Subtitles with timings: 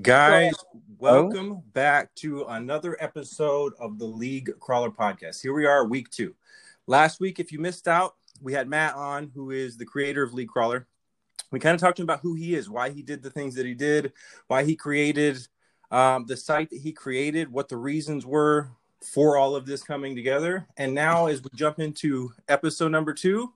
[0.00, 0.54] Guys,
[0.96, 5.42] welcome back to another episode of the League Crawler podcast.
[5.42, 6.34] Here we are, week two.
[6.86, 10.32] Last week, if you missed out, we had Matt on, who is the creator of
[10.32, 10.86] League Crawler.
[11.50, 13.54] We kind of talked to him about who he is, why he did the things
[13.56, 14.14] that he did,
[14.46, 15.46] why he created
[15.90, 18.70] um, the site that he created, what the reasons were
[19.02, 20.66] for all of this coming together.
[20.78, 23.52] And now, as we jump into episode number two,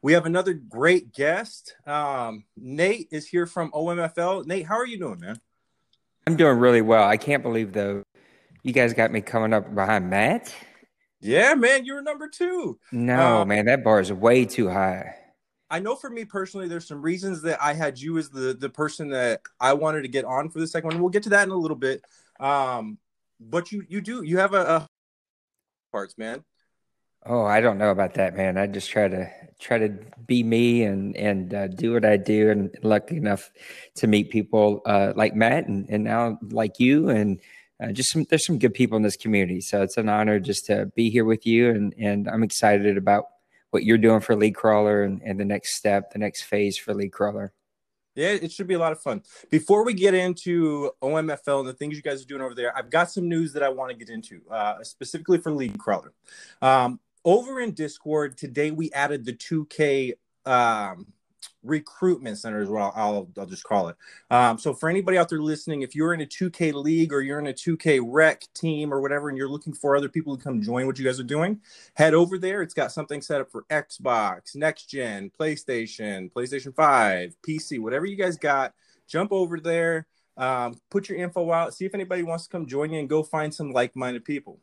[0.00, 1.74] we have another great guest.
[1.86, 4.46] Um, Nate is here from OMFL.
[4.46, 5.40] Nate, how are you doing, man?
[6.26, 7.04] I'm doing really well.
[7.04, 8.02] I can't believe though,
[8.62, 10.54] you guys got me coming up behind Matt.
[11.20, 12.78] Yeah, man, you're number two.
[12.90, 15.14] No, um, man, that bar is way too high.
[15.70, 18.68] I know for me personally, there's some reasons that I had you as the the
[18.68, 21.00] person that I wanted to get on for the second one.
[21.00, 22.02] We'll get to that in a little bit.
[22.38, 22.98] Um,
[23.40, 24.88] but you you do you have a, a
[25.90, 26.44] parts, man.
[27.24, 28.58] Oh, I don't know about that, man.
[28.58, 29.30] I just try to
[29.60, 29.90] try to
[30.26, 33.50] be me and and uh, do what I do, and lucky enough
[33.96, 37.40] to meet people uh, like Matt and, and now like you, and
[37.82, 39.60] uh, just some there's some good people in this community.
[39.60, 43.26] So it's an honor just to be here with you, and and I'm excited about
[43.70, 46.92] what you're doing for League Crawler and, and the next step, the next phase for
[46.92, 47.52] League Crawler.
[48.14, 49.22] Yeah, it should be a lot of fun.
[49.48, 52.90] Before we get into OMFL and the things you guys are doing over there, I've
[52.90, 56.12] got some news that I want to get into, uh, specifically for League Crawler.
[56.60, 60.14] Um, over in Discord today, we added the 2K
[60.46, 61.06] um,
[61.62, 62.92] recruitment center as well.
[62.94, 63.96] I'll, I'll just call it.
[64.30, 67.38] Um, so for anybody out there listening, if you're in a 2K league or you're
[67.38, 70.60] in a 2K rec team or whatever, and you're looking for other people to come
[70.60, 71.60] join what you guys are doing,
[71.94, 72.62] head over there.
[72.62, 78.16] It's got something set up for Xbox, next gen, PlayStation, PlayStation 5, PC, whatever you
[78.16, 78.74] guys got.
[79.08, 80.06] Jump over there,
[80.36, 83.22] um, put your info out, see if anybody wants to come join you, and go
[83.22, 84.58] find some like-minded people.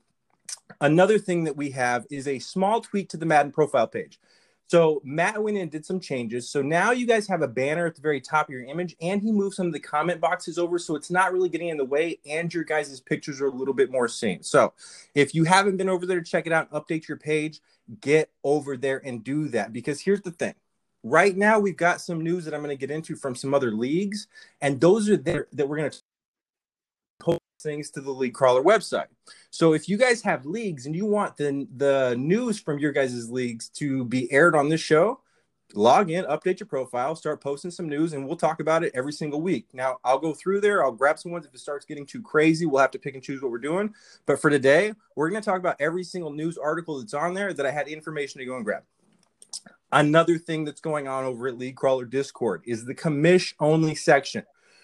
[0.82, 4.20] Another thing that we have is a small tweak to the Madden profile page.
[4.68, 6.48] So Matt went in and did some changes.
[6.48, 9.20] So now you guys have a banner at the very top of your image, and
[9.20, 11.86] he moved some of the comment boxes over, so it's not really getting in the
[11.86, 14.44] way, and your guys' pictures are a little bit more seen.
[14.44, 14.74] So
[15.16, 17.62] if you haven't been over there to check it out, update your page,
[18.00, 19.74] get over there and do that.
[19.74, 20.54] Because here's the thing.
[21.02, 23.72] Right now, we've got some news that I'm going to get into from some other
[23.72, 24.28] leagues,
[24.62, 29.08] and those are there that we're going to things to the league crawler website.
[29.52, 33.30] So if you guys have leagues and you want the the news from your guys'
[33.30, 35.22] leagues to be aired on this show,
[35.74, 39.14] log in, update your profile, start posting some news, and we'll talk about it every
[39.14, 39.68] single week.
[39.74, 41.46] Now I'll go through there, I'll grab some ones.
[41.46, 43.94] If it starts getting too crazy, we'll have to pick and choose what we're doing.
[44.26, 47.66] But for today, we're gonna talk about every single news article that's on there that
[47.66, 48.84] I had information to go and grab.
[49.92, 54.44] Another thing that's going on over at League Crawler Discord is the commish only section.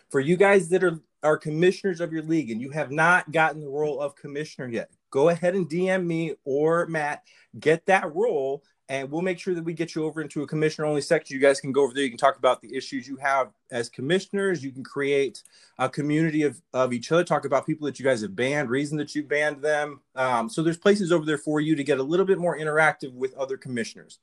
[0.09, 3.62] For you guys that are are commissioners of your league and you have not gotten
[3.62, 7.24] the role of commissioner yet, go ahead and DM me or Matt,
[7.59, 10.88] get that role, and we'll make sure that we get you over into a commissioner
[10.88, 11.34] only section.
[11.34, 12.03] You guys can go over there.
[12.03, 14.64] You can talk about the issues you have as commissioners.
[14.64, 15.41] You can create
[15.80, 18.97] a community of, of each other, talk about people that you guys have banned, reason
[19.00, 20.02] that you banned them.
[20.16, 23.12] Um, so there's places over there for you to get a little bit more interactive
[23.14, 24.19] with other commissioners.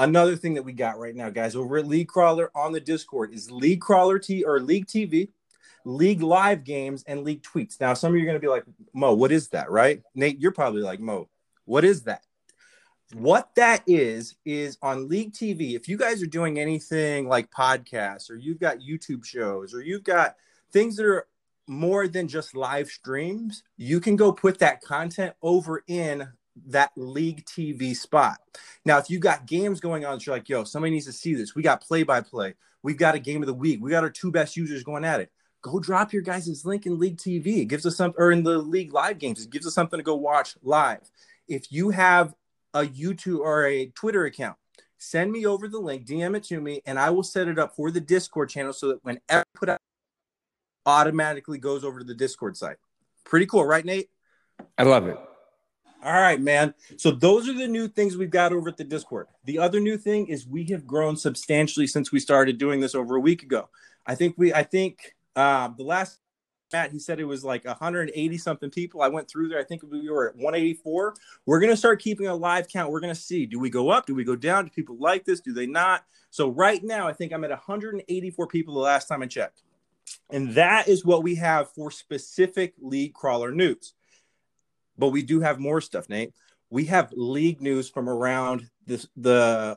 [0.00, 3.32] Another thing that we got right now, guys, over at League Crawler on the Discord
[3.32, 5.28] is League Crawler T or League TV
[5.84, 7.80] league live games and league tweets.
[7.80, 8.64] Now, some of you are going to be like,
[8.94, 9.70] Mo, what is that?
[9.70, 10.02] Right?
[10.14, 11.28] Nate, you're probably like, Mo,
[11.64, 12.22] what is that?
[13.12, 15.74] What that is, is on League TV.
[15.74, 20.04] If you guys are doing anything like podcasts or you've got YouTube shows or you've
[20.04, 20.36] got
[20.72, 21.26] things that are
[21.66, 26.28] more than just live streams, you can go put that content over in
[26.66, 28.38] that league TV spot.
[28.84, 31.54] Now, if you got games going on, you're like, yo, somebody needs to see this.
[31.54, 32.54] We got play by play.
[32.82, 33.80] We've got a game of the week.
[33.82, 35.30] We got our two best users going at it
[35.62, 37.58] go drop your guys' link in League TV.
[37.58, 40.04] It gives us some, or in the League Live games, it gives us something to
[40.04, 41.10] go watch live.
[41.48, 42.34] If you have
[42.74, 44.56] a YouTube or a Twitter account,
[44.98, 47.74] send me over the link, DM it to me, and I will set it up
[47.74, 49.78] for the Discord channel so that whenever I put out,
[50.86, 52.76] automatically goes over to the Discord site.
[53.24, 54.10] Pretty cool, right, Nate?
[54.78, 55.18] I love it.
[56.02, 56.74] All right, man.
[56.96, 59.26] So those are the new things we've got over at the Discord.
[59.44, 63.16] The other new thing is we have grown substantially since we started doing this over
[63.16, 63.68] a week ago.
[64.06, 66.20] I think we I think um, the last
[66.72, 69.02] Matt, he said it was like 180 something people.
[69.02, 69.58] I went through there.
[69.58, 71.14] I think we were at 184.
[71.46, 72.92] We're going to start keeping a live count.
[72.92, 74.06] We're going to see do we go up?
[74.06, 74.66] Do we go down?
[74.66, 75.40] Do people like this?
[75.40, 76.04] Do they not?
[76.30, 79.62] So, right now, I think I'm at 184 people the last time I checked.
[80.30, 83.94] And that is what we have for specific league crawler news.
[84.96, 86.32] But we do have more stuff, Nate.
[86.68, 89.76] We have league news from around this, the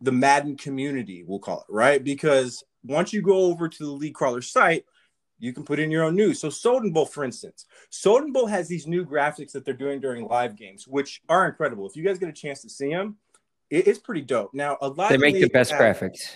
[0.00, 2.02] the Madden community, we'll call it, right?
[2.02, 4.84] Because once you go over to the league crawler site,
[5.38, 6.40] you can put in your own news.
[6.40, 10.26] So Soden Bowl, for instance, Soden Bowl has these new graphics that they're doing during
[10.26, 11.86] live games, which are incredible.
[11.86, 13.16] If you guys get a chance to see them,
[13.70, 14.52] it, it's pretty dope.
[14.52, 16.30] Now, a lot they make the best have, graphics.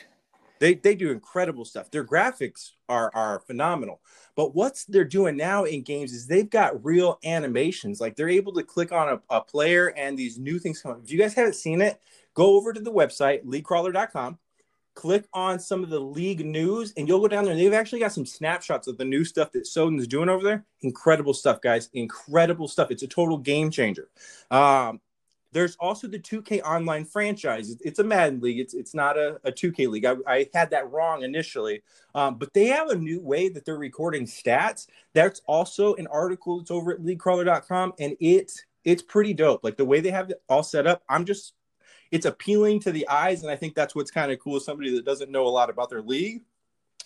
[0.60, 1.90] They they do incredible stuff.
[1.90, 4.00] Their graphics are are phenomenal.
[4.36, 8.00] But what's they're doing now in games is they've got real animations.
[8.00, 10.92] Like they're able to click on a, a player and these new things come.
[10.92, 11.00] up.
[11.02, 12.00] If you guys haven't seen it,
[12.34, 14.38] go over to the website leaguecrawler.com
[14.94, 18.00] click on some of the league news and you'll go down there and they've actually
[18.00, 20.64] got some snapshots of the new stuff that Soden's doing over there.
[20.82, 21.88] Incredible stuff, guys.
[21.94, 22.90] Incredible stuff.
[22.90, 24.08] It's a total game changer.
[24.50, 25.00] Um,
[25.52, 27.76] there's also the 2K online franchise.
[27.82, 28.58] It's a Madden league.
[28.58, 30.06] It's it's not a, a 2K league.
[30.06, 31.82] I, I had that wrong initially,
[32.14, 34.86] um, but they have a new way that they're recording stats.
[35.12, 38.50] That's also an article that's over at LeagueCrawler.com, and it
[38.84, 39.62] it's pretty dope.
[39.62, 41.02] Like the way they have it all set up.
[41.08, 41.52] I'm just
[42.12, 44.60] it's appealing to the eyes, and I think that's what's kind of cool.
[44.60, 46.42] Somebody that doesn't know a lot about their league,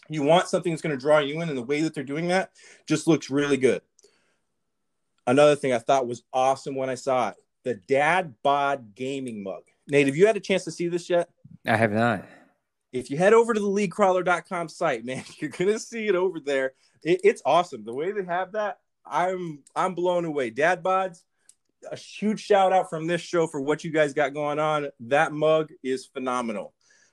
[0.09, 2.29] you want something that's going to draw you in, and the way that they're doing
[2.29, 2.51] that
[2.87, 3.83] just looks really good.
[5.29, 9.63] Another thing I thought was awesome when I saw it: the Dad Bod Gaming Mug.
[9.89, 11.31] Nate, have you had a chance to see this yet?
[11.65, 12.25] I have not.
[12.93, 16.73] If you head over to the leaguecrawler.com site, man, you're gonna see it over there.
[17.05, 17.85] It, it's awesome.
[17.85, 20.51] The way they have that, I'm I'm blown away.
[20.51, 21.23] Dad bods,
[21.91, 24.89] a huge shout out from this show for what you guys got going on.
[25.01, 26.73] That mug is phenomenal.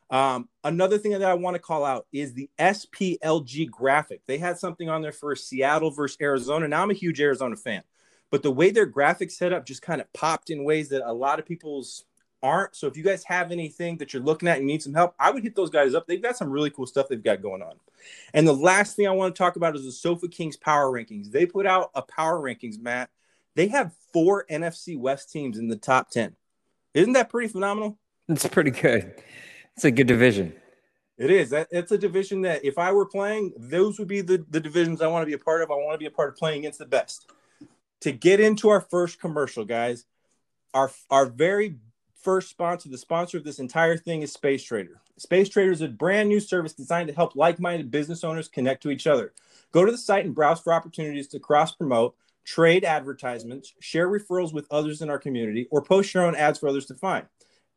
[0.09, 4.21] Um, another thing that I want to call out is the SPLG graphic.
[4.25, 6.67] They had something on there for Seattle versus Arizona.
[6.67, 7.81] Now I'm a huge Arizona fan,
[8.29, 11.13] but the way their graphics set up just kind of popped in ways that a
[11.13, 12.05] lot of people's
[12.43, 12.75] aren't.
[12.75, 15.31] So if you guys have anything that you're looking at and need some help, I
[15.31, 16.05] would hit those guys up.
[16.05, 17.73] They've got some really cool stuff they've got going on.
[18.33, 21.31] And the last thing I want to talk about is the Sofa Kings power rankings.
[21.31, 23.09] They put out a power rankings, Matt,
[23.55, 26.35] they have four NFC West teams in the top 10.
[26.93, 27.97] Isn't that pretty phenomenal?
[28.29, 29.15] It's pretty good.
[29.75, 30.53] It's a good division.
[31.17, 31.53] It is.
[31.53, 35.07] It's a division that if I were playing, those would be the, the divisions I
[35.07, 35.71] want to be a part of.
[35.71, 37.29] I want to be a part of playing against the best.
[38.01, 40.05] To get into our first commercial, guys,
[40.73, 41.77] our our very
[42.21, 45.01] first sponsor, the sponsor of this entire thing is Space Trader.
[45.17, 48.89] Space Trader is a brand new service designed to help like-minded business owners connect to
[48.89, 49.33] each other.
[49.71, 52.15] Go to the site and browse for opportunities to cross promote
[52.45, 56.67] trade advertisements, share referrals with others in our community, or post your own ads for
[56.67, 57.25] others to find.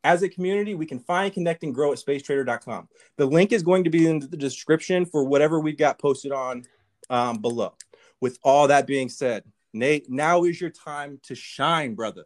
[0.05, 2.89] As a community, we can find, connect, and grow at spacetrader.com.
[3.17, 6.65] The link is going to be in the description for whatever we've got posted on
[7.11, 7.75] um, below.
[8.21, 12.25] With all that being said, Nate, now is your time to shine, brother.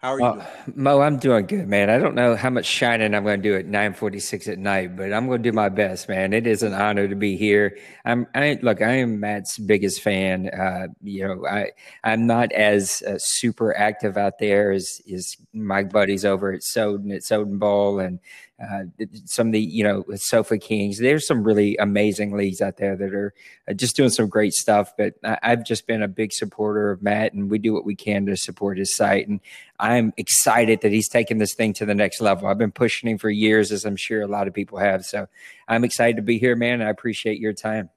[0.00, 1.90] How are you uh, Mo, I'm doing good, man.
[1.90, 5.12] I don't know how much shining I'm going to do at 946 at night, but
[5.12, 6.32] I'm going to do my best, man.
[6.32, 7.76] It is an honor to be here.
[8.06, 10.48] I'm, I look, I am Matt's biggest fan.
[10.48, 15.84] Uh, you know, I, I'm not as uh, super active out there as, is my
[15.84, 18.20] buddies over at Soden, at Soden Bowl and,
[18.62, 18.84] uh,
[19.24, 20.98] some of the you know Sofa Kings.
[20.98, 23.32] There's some really amazing leagues out there that are
[23.68, 24.92] uh, just doing some great stuff.
[24.96, 27.94] But I, have just been a big supporter of Matt, and we do what we
[27.94, 29.28] can to support his site.
[29.28, 29.40] And
[29.78, 32.48] I'm excited that he's taking this thing to the next level.
[32.48, 35.04] I've been pushing him for years, as I'm sure a lot of people have.
[35.04, 35.26] So
[35.68, 36.82] I'm excited to be here, man.
[36.82, 37.90] I appreciate your time.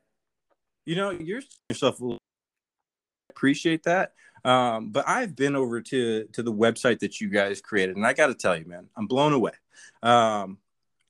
[0.85, 1.99] You know, you're yourself
[3.29, 4.13] appreciate that.
[4.45, 8.13] Um, but I've been over to to the website that you guys created, and I
[8.13, 9.53] got to tell you, man, I'm blown away.
[10.01, 10.57] Um,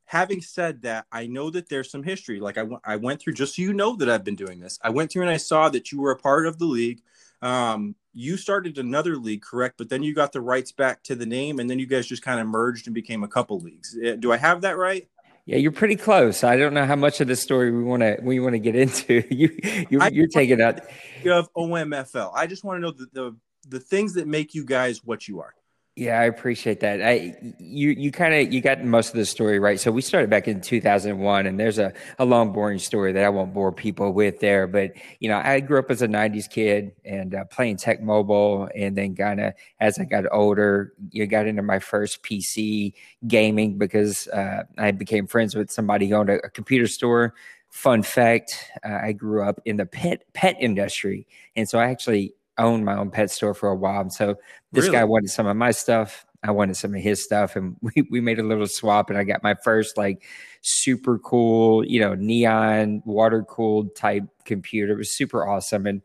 [0.05, 2.39] having said that, I know that there's some history.
[2.39, 4.77] Like I, w- I went through, just so you know that I've been doing this.
[4.83, 7.01] I went through and I saw that you were a part of the league.
[7.41, 9.77] Um, you started another league, correct?
[9.77, 12.21] But then you got the rights back to the name, and then you guys just
[12.21, 13.97] kind of merged and became a couple leagues.
[14.01, 15.07] Eh, do I have that right?
[15.45, 16.43] Yeah, you're pretty close.
[16.43, 18.75] I don't know how much of the story we want to we want to get
[18.75, 19.25] into.
[19.33, 19.57] you
[19.89, 20.79] you're, you're taking out
[21.25, 22.31] of OMFL.
[22.33, 23.35] I just want to know the, the
[23.67, 25.53] the things that make you guys what you are.
[25.95, 27.03] Yeah, I appreciate that.
[27.03, 29.79] I you you kind of you got most of the story right.
[29.79, 33.29] So we started back in 2001 and there's a, a long boring story that I
[33.29, 36.93] won't bore people with there, but you know, I grew up as a 90s kid
[37.05, 41.45] and uh, playing Tecmo Bowl and then kind of as I got older, you got
[41.45, 42.93] into my first PC
[43.27, 47.35] gaming because uh, I became friends with somebody who owned a, a computer store.
[47.69, 52.33] Fun fact, uh, I grew up in the pet pet industry and so I actually
[52.57, 54.01] owned my own pet store for a while.
[54.01, 54.35] And so
[54.71, 54.97] this really?
[54.97, 56.25] guy wanted some of my stuff.
[56.43, 57.55] I wanted some of his stuff.
[57.55, 60.23] And we, we made a little swap and I got my first like
[60.61, 64.93] super cool, you know, neon water cooled type computer.
[64.93, 65.85] It was super awesome.
[65.87, 66.01] And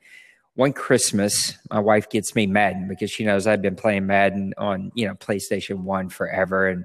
[0.55, 4.91] one Christmas, my wife gets me Madden because she knows I've been playing Madden on,
[4.95, 6.85] you know, PlayStation 1 forever and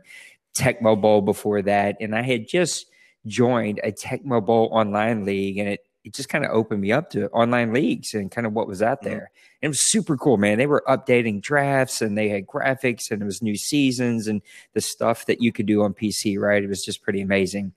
[0.55, 1.98] Tecmo Bowl before that.
[2.00, 2.86] And I had just
[3.25, 7.10] joined a Tecmo Bowl online league and it it just kind of opened me up
[7.12, 9.10] to online leagues and kind of what was out mm-hmm.
[9.10, 9.17] there.
[9.17, 9.57] Mm-hmm.
[9.62, 10.57] And it was super cool, man.
[10.57, 14.41] They were updating drafts and they had graphics and it was new seasons and
[14.74, 16.63] the stuff that you could do on PC, right?
[16.63, 17.74] It was just pretty amazing.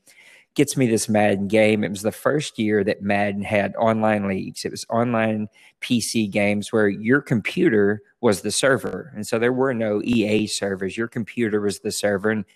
[0.55, 1.85] Gets me this Madden game.
[1.85, 4.65] It was the first year that Madden had online leagues.
[4.65, 5.49] It was online
[5.83, 9.13] PC games where your computer was the server.
[9.15, 10.97] And so there were no EA servers.
[10.97, 12.31] Your computer was the server.
[12.31, 12.47] And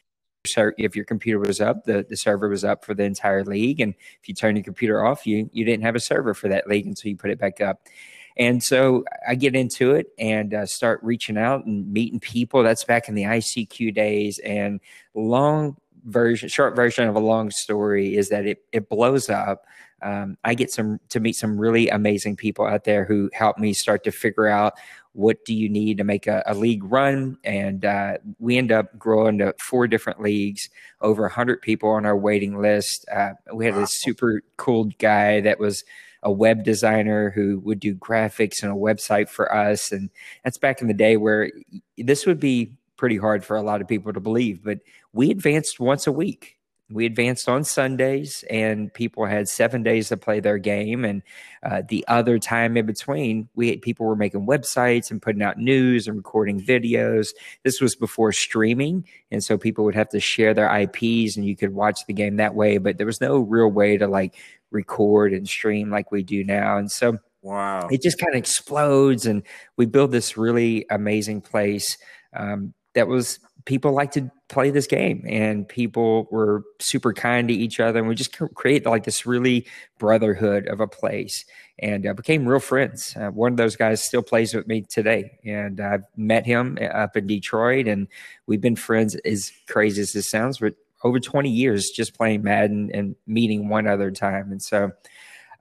[0.44, 3.80] if your computer was up, the, the server was up for the entire league.
[3.80, 6.68] And if you turn your computer off, you you didn't have a server for that
[6.68, 7.86] league until you put it back up.
[8.36, 12.62] And so I get into it and uh, start reaching out and meeting people.
[12.62, 14.38] That's back in the ICQ days.
[14.38, 14.80] And
[15.14, 19.66] long version, short version of a long story is that it it blows up.
[20.02, 23.72] Um, I get some to meet some really amazing people out there who help me
[23.72, 24.74] start to figure out
[25.12, 27.36] what do you need to make a, a league run.
[27.42, 30.68] And uh, we end up growing to four different leagues
[31.00, 33.06] over 100 people on our waiting list.
[33.12, 33.80] Uh, we had wow.
[33.80, 35.84] this super cool guy that was
[36.22, 39.90] a web designer who would do graphics and a website for us.
[39.90, 40.10] And
[40.44, 41.50] that's back in the day where
[41.96, 44.78] this would be pretty hard for a lot of people to believe but
[45.14, 46.59] we advanced once a week
[46.90, 51.04] we advanced on Sundays, and people had seven days to play their game.
[51.04, 51.22] And
[51.62, 56.08] uh, the other time in between, we people were making websites and putting out news
[56.08, 57.28] and recording videos.
[57.62, 61.56] This was before streaming, and so people would have to share their IPs, and you
[61.56, 62.78] could watch the game that way.
[62.78, 64.34] But there was no real way to like
[64.70, 66.76] record and stream like we do now.
[66.76, 69.44] And so, wow, it just kind of explodes, and
[69.76, 71.96] we build this really amazing place
[72.34, 77.54] um, that was people like to play this game and people were super kind to
[77.54, 79.64] each other and we just create like this really
[79.98, 81.44] brotherhood of a place
[81.78, 83.16] and uh, became real friends.
[83.16, 86.84] Uh, one of those guys still plays with me today and i've met him uh,
[86.86, 88.08] up in detroit and
[88.46, 90.72] we've been friends as crazy as this sounds for
[91.04, 94.90] over 20 years just playing madden and meeting one other time and so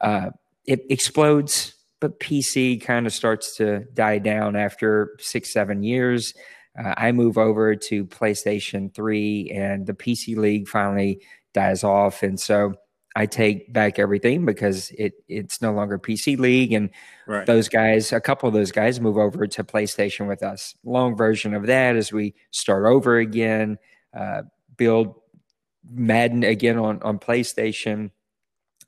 [0.01, 0.31] uh,
[0.65, 6.34] it explodes but pc kind of starts to die down after six seven years
[6.79, 11.21] uh, I move over to PlayStation 3 and the PC League finally
[11.53, 12.24] dies off.
[12.24, 12.75] And so
[13.15, 16.71] I take back everything because it it's no longer PC League.
[16.71, 16.89] And
[17.27, 17.45] right.
[17.45, 20.75] those guys, a couple of those guys move over to PlayStation with us.
[20.83, 23.77] Long version of that is we start over again,
[24.13, 24.43] uh,
[24.77, 25.15] build
[25.91, 28.12] Madden again on, on PlayStation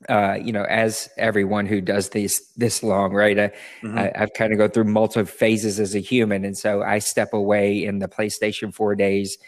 [0.08, 3.38] uh, you know, as everyone who does this this long, right?
[3.38, 3.48] I,
[3.82, 3.98] mm-hmm.
[3.98, 7.32] I, have kind of go through multiple phases as a human, and so I step
[7.32, 9.38] away in the PlayStation Four days.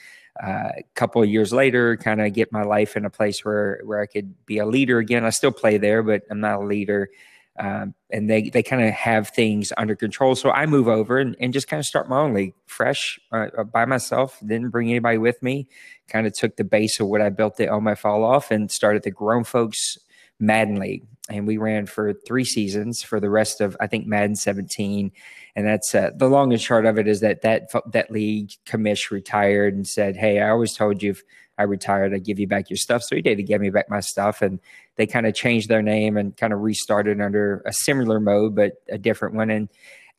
[0.43, 3.81] Uh, a couple of years later, kind of get my life in a place where
[3.85, 5.25] where I could be a leader again.
[5.25, 7.09] I still play there, but I'm not a leader.
[7.57, 10.35] Um, and they they kind of have things under control.
[10.35, 13.47] So I move over and, and just kind of start my own league, fresh uh,
[13.57, 14.41] uh, by myself.
[14.41, 15.69] Didn't bring anybody with me.
[16.09, 18.73] Kind of took the base of what I built it on my fall off and
[18.73, 19.99] started the Grown Folks
[20.41, 24.37] Madden League, and we ran for three seasons for the rest of I think Madden
[24.37, 25.13] 17,
[25.57, 29.11] and that's uh, the long and short of it is that that that league commish
[29.11, 31.23] retired and said, "Hey, I always told you if
[31.59, 33.39] I retired, I'd give you back your stuff." So he did.
[33.39, 34.61] He gave me back my stuff, and
[34.97, 38.73] they kind of changed their name and kind of restarted under a similar mode, but
[38.91, 39.51] a different one.
[39.51, 39.69] And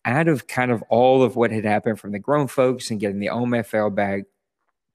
[0.06, 3.20] out of kind of all of what had happened from the grown folks and getting
[3.20, 4.24] the OMFL back,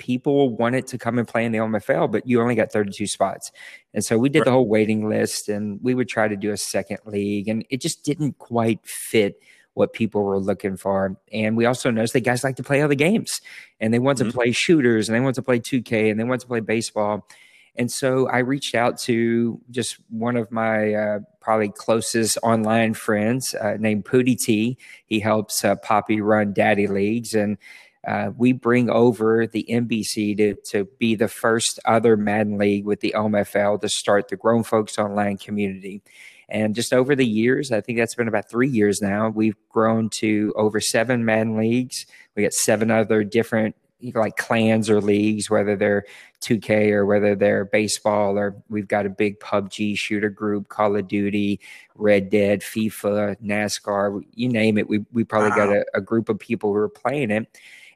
[0.01, 3.53] people wanted to come and play in the OMFL, but you only got 32 spots.
[3.95, 6.57] And so we did the whole waiting list and we would try to do a
[6.57, 9.41] second league and it just didn't quite fit
[9.75, 11.17] what people were looking for.
[11.33, 13.43] And we also noticed that guys like to play other games
[13.79, 14.31] and they want mm-hmm.
[14.31, 17.29] to play shooters and they want to play 2K and they want to play baseball.
[17.77, 23.55] And so I reached out to just one of my uh, probably closest online friends
[23.55, 24.77] uh, named Pooty T.
[25.05, 27.35] He helps uh, Poppy run daddy leagues.
[27.35, 27.59] And
[28.07, 33.01] uh, we bring over the NBC to, to be the first other Madden League with
[33.01, 36.03] the OMFL to start the Grown Folks Online community.
[36.49, 40.09] And just over the years, I think that's been about three years now, we've grown
[40.15, 42.07] to over seven Madden leagues.
[42.35, 43.77] We got seven other different
[44.15, 46.05] like clans or leagues, whether they're
[46.41, 51.07] 2K or whether they're baseball, or we've got a big PUBG shooter group, Call of
[51.07, 51.61] Duty,
[51.95, 54.89] Red Dead, FIFA, NASCAR, you name it.
[54.89, 55.57] We, we probably wow.
[55.57, 57.47] got a, a group of people who are playing it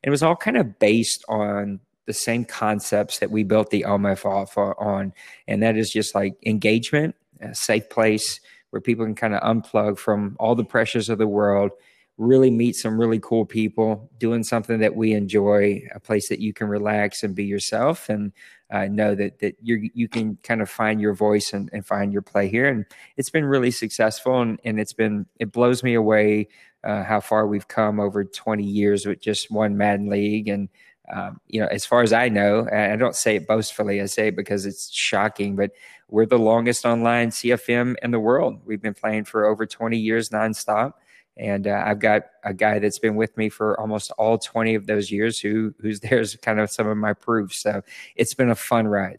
[0.04, 4.26] it was all kind of based on the same concepts that we built the OMF
[4.26, 5.14] off on.
[5.49, 9.99] And that is just like engagement, a safe place where people can kind of unplug
[9.99, 11.70] from all the pressures of the world,
[12.18, 16.52] really meet some really cool people, doing something that we enjoy, a place that you
[16.52, 18.32] can relax and be yourself and
[18.70, 22.12] uh, know that that you you can kind of find your voice and, and find
[22.12, 22.68] your play here.
[22.68, 22.84] And
[23.16, 26.49] it's been really successful and, and it's been it blows me away
[26.85, 30.49] uh, how far we've come over 20 years with just one Madden League.
[30.49, 30.69] And,
[31.12, 34.29] um, you know, as far as I know, I don't say it boastfully, I say
[34.29, 35.71] it because it's shocking, but
[36.09, 38.61] we're the longest online CFM in the world.
[38.64, 40.93] We've been playing for over 20 years nonstop.
[41.37, 44.87] And uh, I've got a guy that's been with me for almost all 20 of
[44.87, 47.53] those years who who's there's kind of some of my proof.
[47.55, 47.83] So
[48.17, 49.19] it's been a fun ride.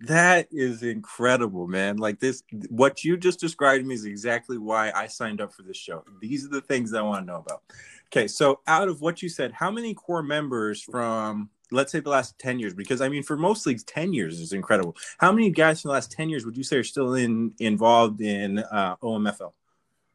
[0.00, 1.98] That is incredible, man.
[1.98, 5.62] Like this, what you just described to me is exactly why I signed up for
[5.62, 6.04] this show.
[6.20, 7.62] These are the things I want to know about.
[8.06, 12.10] Okay, so out of what you said, how many core members from let's say the
[12.10, 15.50] last 10 years because i mean for most leagues 10 years is incredible how many
[15.50, 18.96] guys from the last 10 years would you say are still in involved in uh,
[18.96, 19.52] omfl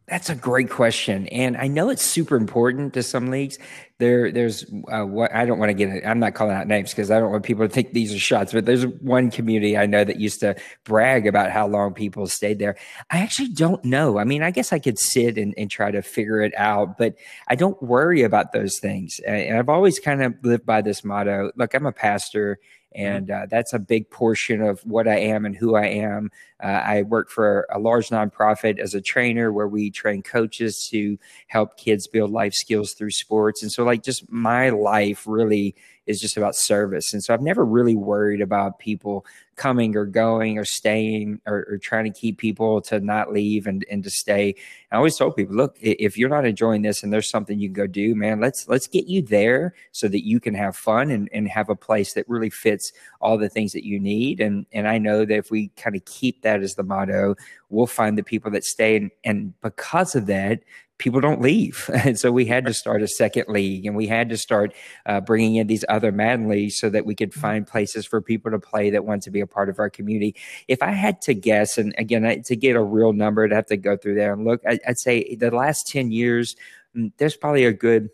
[0.08, 3.58] that's a great question, and I know it's super important to some leagues.
[3.98, 6.06] There, there's uh, what I don't want to get.
[6.06, 8.52] I'm not calling out names because I don't want people to think these are shots.
[8.52, 12.60] But there's one community I know that used to brag about how long people stayed
[12.60, 12.76] there.
[13.10, 14.20] I actually don't know.
[14.20, 17.16] I mean, I guess I could sit and, and try to figure it out, but
[17.48, 19.20] I don't worry about those things.
[19.26, 21.52] And I've always kind of lived by this motto.
[21.56, 22.60] Look, I'm a pastor.
[22.96, 26.32] And uh, that's a big portion of what I am and who I am.
[26.64, 31.20] Uh, I work for a large nonprofit as a trainer where we train coaches to
[31.48, 33.62] help kids build life skills through sports.
[33.62, 37.14] And so, like, just my life really is just about service.
[37.14, 41.78] And so I've never really worried about people coming or going or staying or, or,
[41.78, 44.54] trying to keep people to not leave and, and to stay.
[44.92, 47.74] I always told people, look, if you're not enjoying this and there's something you can
[47.74, 51.30] go do, man, let's let's get you there so that you can have fun and,
[51.32, 54.42] and have a place that really fits all the things that you need.
[54.42, 57.36] And and I know that if we kind of keep that as the motto,
[57.70, 58.98] we'll find the people that stay.
[58.98, 60.62] And, and because of that,
[60.98, 61.90] people don't leave.
[62.06, 64.74] And so we had to start a second league and we had to start
[65.06, 67.40] uh, bringing in these other Madden leagues so that we could mm-hmm.
[67.40, 70.36] find places for people to play that want to be a part of our community.
[70.68, 73.78] If I had to guess, and again, to get a real number, I'd have to
[73.78, 76.56] go through there and look, I, I'd say the last 10 years,
[76.96, 78.10] mm, there's probably a good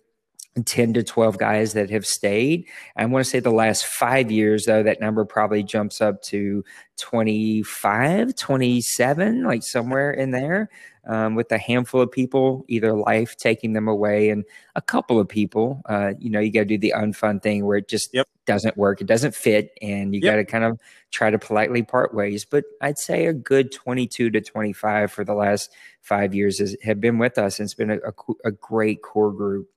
[0.66, 2.68] 10 to 12 guys that have stayed.
[2.98, 6.64] I want to say the last five years, though, that number probably jumps up to
[6.98, 10.70] 25, 27, like somewhere in there,
[11.06, 15.28] um, with a handful of people, either life taking them away, and a couple of
[15.28, 15.82] people.
[15.86, 18.28] Uh, you know, you got to do the unfun thing where it just yep.
[18.46, 20.34] doesn't work, it doesn't fit, and you yep.
[20.34, 20.80] got to kind of
[21.12, 22.46] try to politely part ways.
[22.46, 27.02] But I'd say a good 22 to 25 for the last five years has, have
[27.02, 28.14] been with us, and it's been a, a,
[28.46, 29.70] a great core group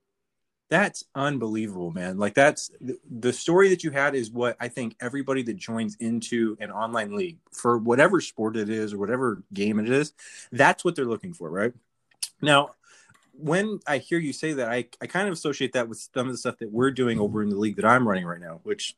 [0.71, 2.19] that's unbelievable man.
[2.19, 2.71] Like that's
[3.11, 7.17] the story that you had is what i think everybody that joins into an online
[7.17, 10.13] league for whatever sport it is or whatever game it is
[10.53, 11.73] that's what they're looking for right?
[12.41, 12.75] Now
[13.37, 16.33] when i hear you say that i, I kind of associate that with some of
[16.33, 18.97] the stuff that we're doing over in the league that i'm running right now which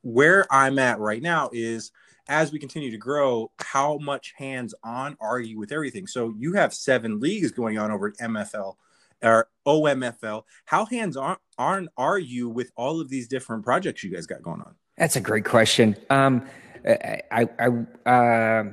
[0.00, 1.92] where i'm at right now is
[2.28, 6.06] as we continue to grow how much hands on are you with everything?
[6.06, 8.76] So you have seven leagues going on over at mfl
[9.22, 10.42] or OMFL.
[10.66, 14.42] How hands on are, are you with all of these different projects you guys got
[14.42, 14.74] going on?
[14.96, 15.96] That's a great question.
[16.10, 16.46] Um,
[16.86, 18.72] I, I, uh,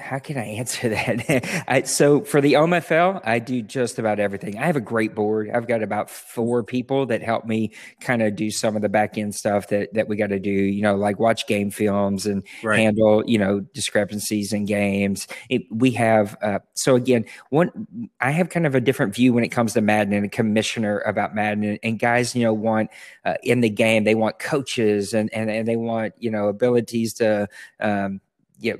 [0.00, 1.64] how can I answer that?
[1.68, 4.58] I, so for the OMFL, I do just about everything.
[4.58, 5.50] I have a great board.
[5.52, 9.16] I've got about four people that help me kind of do some of the back
[9.16, 10.50] end stuff that that we got to do.
[10.50, 12.78] You know, like watch game films and right.
[12.78, 15.28] handle you know discrepancies in games.
[15.48, 19.44] It, we have uh, so again, one I have kind of a different view when
[19.44, 21.78] it comes to Madden and a commissioner about Madden.
[21.82, 22.90] And, guys, you know, want
[23.24, 27.14] uh, in the game they want coaches and and and they want you know abilities
[27.14, 27.48] to
[27.80, 28.20] um,
[28.60, 28.78] you know,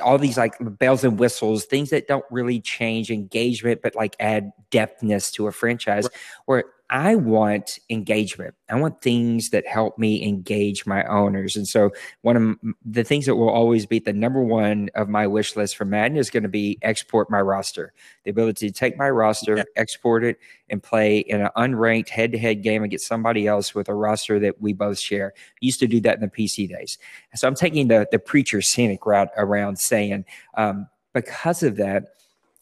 [0.00, 4.52] all these like bells and whistles, things that don't really change engagement, but like add
[4.70, 6.04] depthness to a franchise.
[6.04, 6.12] Right.
[6.46, 8.54] Where I want engagement.
[8.70, 11.54] I want things that help me engage my owners.
[11.54, 11.90] And so,
[12.22, 15.76] one of the things that will always be the number one of my wish list
[15.76, 17.92] for Madden is going to be export my roster.
[18.24, 19.64] The ability to take my roster, yeah.
[19.76, 20.38] export it,
[20.70, 24.38] and play in an unranked head to head game against somebody else with a roster
[24.40, 25.34] that we both share.
[25.60, 26.96] used to do that in the PC days.
[27.34, 30.24] So, I'm taking the, the preacher scenic route around saying,
[30.54, 32.04] um, because of that,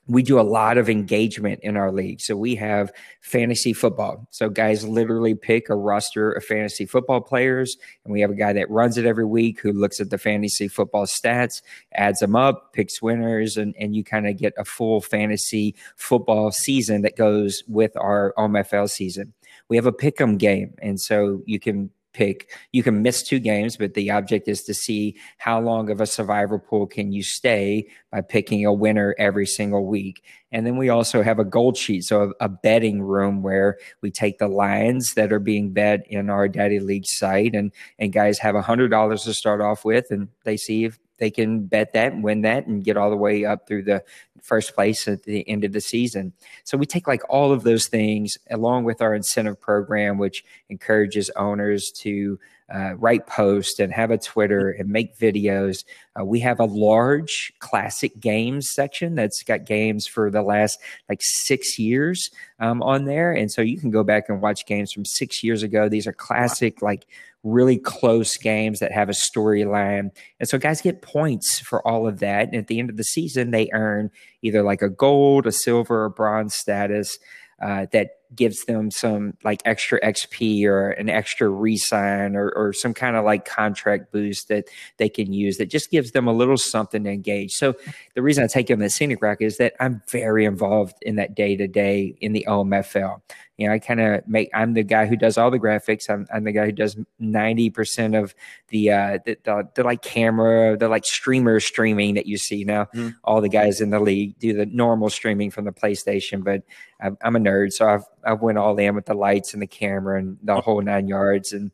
[0.09, 2.21] we do a lot of engagement in our league.
[2.21, 4.27] So we have fantasy football.
[4.31, 8.53] So guys literally pick a roster of fantasy football players, and we have a guy
[8.53, 11.61] that runs it every week who looks at the fantasy football stats,
[11.95, 16.53] adds them up, picks winners, and, and you kind of get a full fantasy football
[16.53, 19.33] season that goes with our OMFL season.
[19.69, 22.51] We have a pick 'em game, and so you can pick.
[22.73, 26.07] You can miss two games, but the object is to see how long of a
[26.07, 30.25] survivor pool can you stay by picking a winner every single week.
[30.51, 34.11] And then we also have a gold sheet, so a, a betting room where we
[34.11, 38.39] take the lines that are being bet in our Daddy League site, and and guys
[38.39, 41.93] have a hundred dollars to start off with, and they see if they can bet
[41.93, 44.03] that and win that and get all the way up through the
[44.43, 46.33] first place at the end of the season.
[46.65, 51.31] So we take like all of those things along with our incentive program, which encourages
[51.37, 52.39] owners to
[52.73, 55.85] uh, write posts and have a Twitter and make videos.
[56.19, 61.21] Uh, we have a large classic games section that's got games for the last like
[61.23, 63.33] six years um, on there.
[63.33, 65.89] And so you can go back and watch games from six years ago.
[65.89, 67.07] These are classic, like
[67.45, 70.11] really close games that have a storyline.
[70.41, 72.49] And so guys get points for all of that.
[72.49, 74.11] And at the end of the season, they earn
[74.43, 77.19] either like a gold, a silver, or bronze status
[77.63, 82.95] uh, that gives them some like extra XP or an extra resign or, or some
[82.95, 86.57] kind of like contract boost that they can use that just gives them a little
[86.57, 87.53] something to engage.
[87.53, 87.75] So
[88.15, 91.35] the reason I take them the scenic rock is that I'm very involved in that
[91.35, 93.21] day to day in the OMFL.
[93.57, 94.51] You know, I kind of make.
[94.53, 96.11] I'm the guy who does all the graphics.
[96.11, 98.35] I'm, I'm the guy who does ninety percent of
[98.69, 102.85] the, uh, the, the the like camera, the like streamer streaming that you see now.
[102.95, 103.11] Mm-hmm.
[103.25, 106.65] All the guys in the league do the normal streaming from the PlayStation, but
[107.01, 109.67] I'm, I'm a nerd, so I've I've went all in with the lights and the
[109.67, 111.71] camera and the whole nine yards and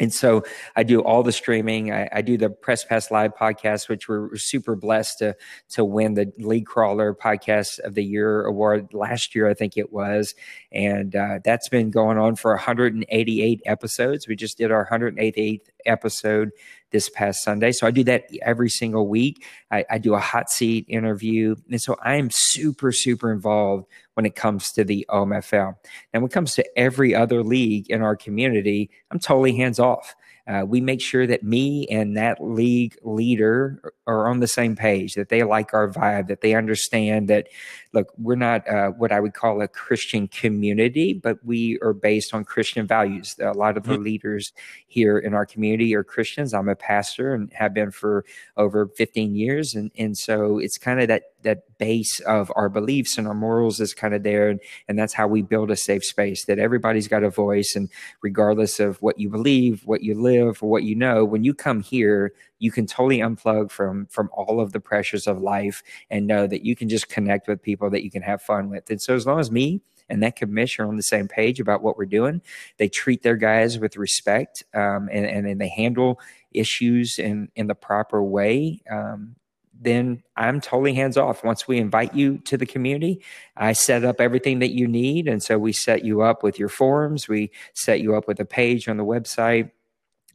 [0.00, 0.42] and so
[0.74, 1.92] I do all the streaming.
[1.92, 5.36] I, I, do the Press Pass Live podcast, which we're super blessed to
[5.70, 9.92] to win the League Crawler Podcast of the Year award last year, I think it
[9.92, 10.34] was,
[10.72, 14.26] and uh, that's been going on for 188 episodes.
[14.26, 16.50] We just did our 188th episode
[16.90, 17.72] this past Sunday.
[17.72, 19.44] So I do that every single week.
[19.70, 21.54] I, I do a hot seat interview.
[21.70, 23.86] And so I am super, super involved
[24.18, 25.76] when it comes to the OMFL.
[26.12, 30.16] And when it comes to every other league in our community, I'm totally hands off.
[30.48, 35.14] Uh, we make sure that me and that league leader are on the same page,
[35.14, 37.46] that they like our vibe, that they understand that,
[37.92, 42.34] look, we're not uh, what I would call a Christian community, but we are based
[42.34, 43.36] on Christian values.
[43.40, 44.02] A lot of the mm-hmm.
[44.02, 44.52] leaders
[44.86, 46.52] here in our community are Christians.
[46.52, 48.24] I'm a pastor and have been for
[48.56, 49.74] over 15 years.
[49.74, 53.80] And, and so it's kind of that that base of our beliefs and our morals
[53.80, 57.06] is kind of there and, and that's how we build a safe space that everybody's
[57.06, 57.88] got a voice and
[58.22, 61.80] regardless of what you believe what you live or what you know when you come
[61.80, 66.46] here you can totally unplug from from all of the pressures of life and know
[66.46, 69.14] that you can just connect with people that you can have fun with and so
[69.14, 72.06] as long as me and that commission are on the same page about what we're
[72.06, 72.40] doing.
[72.78, 76.20] They treat their guys with respect um, and, and, and they handle
[76.52, 78.82] issues in in the proper way.
[78.90, 79.36] Um,
[79.80, 81.44] then I'm totally hands off.
[81.44, 83.22] Once we invite you to the community,
[83.56, 85.28] I set up everything that you need.
[85.28, 88.44] And so we set you up with your forms, we set you up with a
[88.44, 89.70] page on the website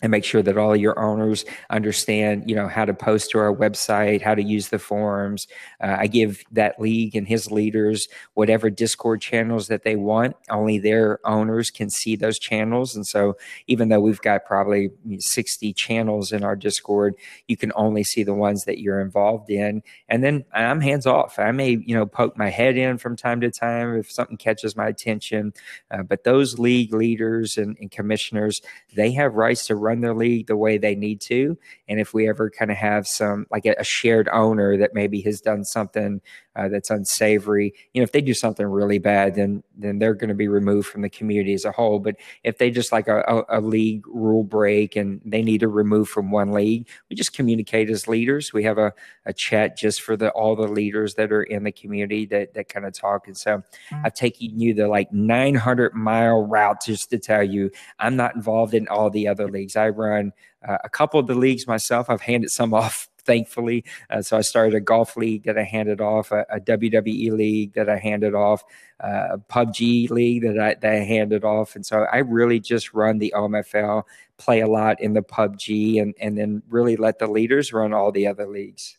[0.03, 3.39] and make sure that all of your owners understand, you know, how to post to
[3.39, 5.47] our website, how to use the forums.
[5.81, 10.35] Uh, I give that league and his leaders whatever Discord channels that they want.
[10.49, 13.37] Only their owners can see those channels, and so
[13.67, 17.15] even though we've got probably 60 channels in our Discord,
[17.47, 19.83] you can only see the ones that you're involved in.
[20.09, 21.39] And then I'm hands off.
[21.39, 24.75] I may, you know, poke my head in from time to time if something catches
[24.75, 25.53] my attention,
[25.89, 28.61] uh, but those league leaders and, and commissioners,
[28.93, 31.57] they have rights to run run their league the way they need to.
[31.87, 35.21] And if we ever kind of have some like a, a shared owner that maybe
[35.21, 36.21] has done something
[36.55, 37.73] uh, that's unsavory.
[37.93, 40.87] You know, if they do something really bad, then then they're going to be removed
[40.87, 41.99] from the community as a whole.
[41.99, 45.67] But if they just like a, a, a, league rule break and they need to
[45.67, 48.53] remove from one league, we just communicate as leaders.
[48.53, 48.93] We have a,
[49.25, 52.69] a chat just for the all the leaders that are in the community that that
[52.69, 53.27] kind of talk.
[53.27, 54.05] And so mm-hmm.
[54.05, 58.75] I've taken you the like 900 mile route just to tell you I'm not involved
[58.75, 59.72] in all the other leagues.
[59.75, 60.33] I run
[60.67, 62.09] uh, a couple of the leagues myself.
[62.09, 63.83] I've handed some off thankfully.
[64.09, 67.73] Uh, so I started a golf league that I handed off, a, a WWE league
[67.73, 68.63] that I handed off,
[69.03, 71.75] uh, a PUBG league that I, that I handed off.
[71.75, 74.03] And so I really just run the OMFL,
[74.37, 78.11] play a lot in the PUBG, and, and then really let the leaders run all
[78.11, 78.97] the other leagues.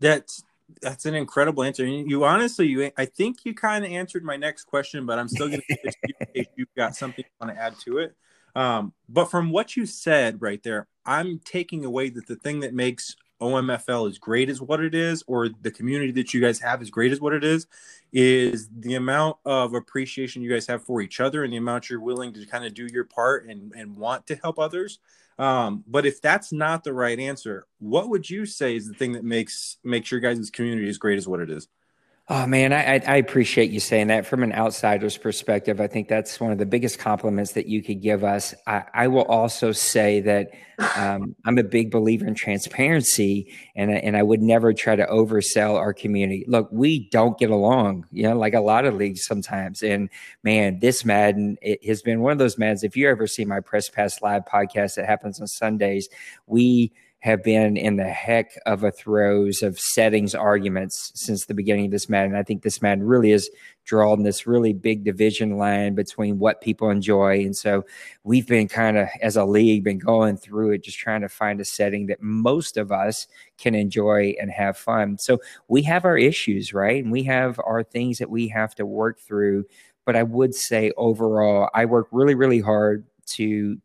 [0.00, 0.42] That's
[0.80, 1.86] that's an incredible answer.
[1.86, 5.48] You honestly, you I think you kind of answered my next question, but I'm still
[5.48, 5.92] going to
[6.34, 8.16] if you've got something you want to add to it.
[8.54, 12.74] Um, but from what you said right there, I'm taking away that the thing that
[12.74, 16.80] makes OMFL is great as what it is, or the community that you guys have
[16.80, 17.66] is great as what it is,
[18.12, 22.00] is the amount of appreciation you guys have for each other and the amount you're
[22.00, 24.98] willing to kind of do your part and, and want to help others.
[25.38, 29.12] Um, but if that's not the right answer, what would you say is the thing
[29.12, 31.66] that makes makes your guys' community as great as what it is?
[32.26, 34.24] Oh man, I, I appreciate you saying that.
[34.24, 38.00] From an outsider's perspective, I think that's one of the biggest compliments that you could
[38.00, 38.54] give us.
[38.66, 40.52] I, I will also say that
[40.96, 45.74] um, I'm a big believer in transparency, and and I would never try to oversell
[45.74, 46.46] our community.
[46.48, 49.82] Look, we don't get along, you know, like a lot of leagues sometimes.
[49.82, 50.08] And
[50.42, 52.84] man, this Madden it has been one of those Maddens.
[52.84, 56.08] If you ever see my Press Pass Live podcast that happens on Sundays,
[56.46, 56.90] we
[57.24, 61.90] have been in the heck of a throes of settings arguments since the beginning of
[61.90, 62.36] this Madden.
[62.36, 63.48] I think this Madden really is
[63.86, 67.40] drawn this really big division line between what people enjoy.
[67.40, 67.86] And so
[68.24, 71.62] we've been kind of, as a league, been going through it, just trying to find
[71.62, 75.16] a setting that most of us can enjoy and have fun.
[75.16, 77.02] So we have our issues, right?
[77.02, 79.64] And we have our things that we have to work through.
[80.04, 83.06] But I would say overall, I work really, really hard
[83.36, 83.78] to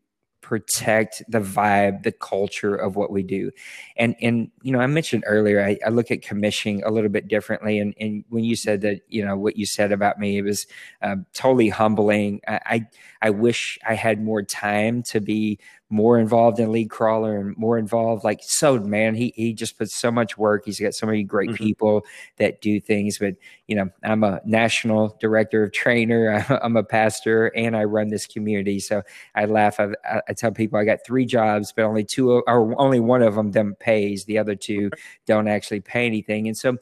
[0.50, 3.52] protect the vibe, the culture of what we do.
[3.96, 7.28] And and you know, I mentioned earlier, I, I look at commissioning a little bit
[7.28, 7.78] differently.
[7.78, 10.66] And and when you said that, you know, what you said about me, it was
[11.04, 12.42] um, totally humbling.
[12.48, 12.88] I, I
[13.22, 17.76] I wish I had more time to be more involved in league crawler and more
[17.78, 20.64] involved like so man he he just puts so much work.
[20.66, 21.64] He's got so many great mm-hmm.
[21.64, 22.06] people
[22.38, 23.36] that do things but
[23.68, 26.46] you know i'm a national director of trainer.
[26.64, 28.80] I'm a pastor and i run this community.
[28.80, 29.02] So
[29.36, 29.80] i laugh.
[29.80, 29.90] I,
[30.28, 33.52] I tell people i got three jobs but only two or only one of them
[33.52, 34.26] them pays.
[34.26, 34.92] The other two
[35.26, 36.48] don't actually pay anything.
[36.48, 36.78] And so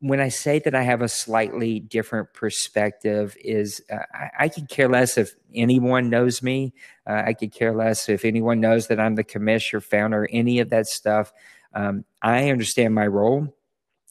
[0.00, 4.68] when I say that I have a slightly different perspective, is uh, I, I, could
[4.68, 6.72] care less if anyone knows me.
[7.06, 10.70] Uh, I could care less if anyone knows that I'm the commissioner, founder, any of
[10.70, 11.32] that stuff.
[11.74, 13.54] Um, I understand my role.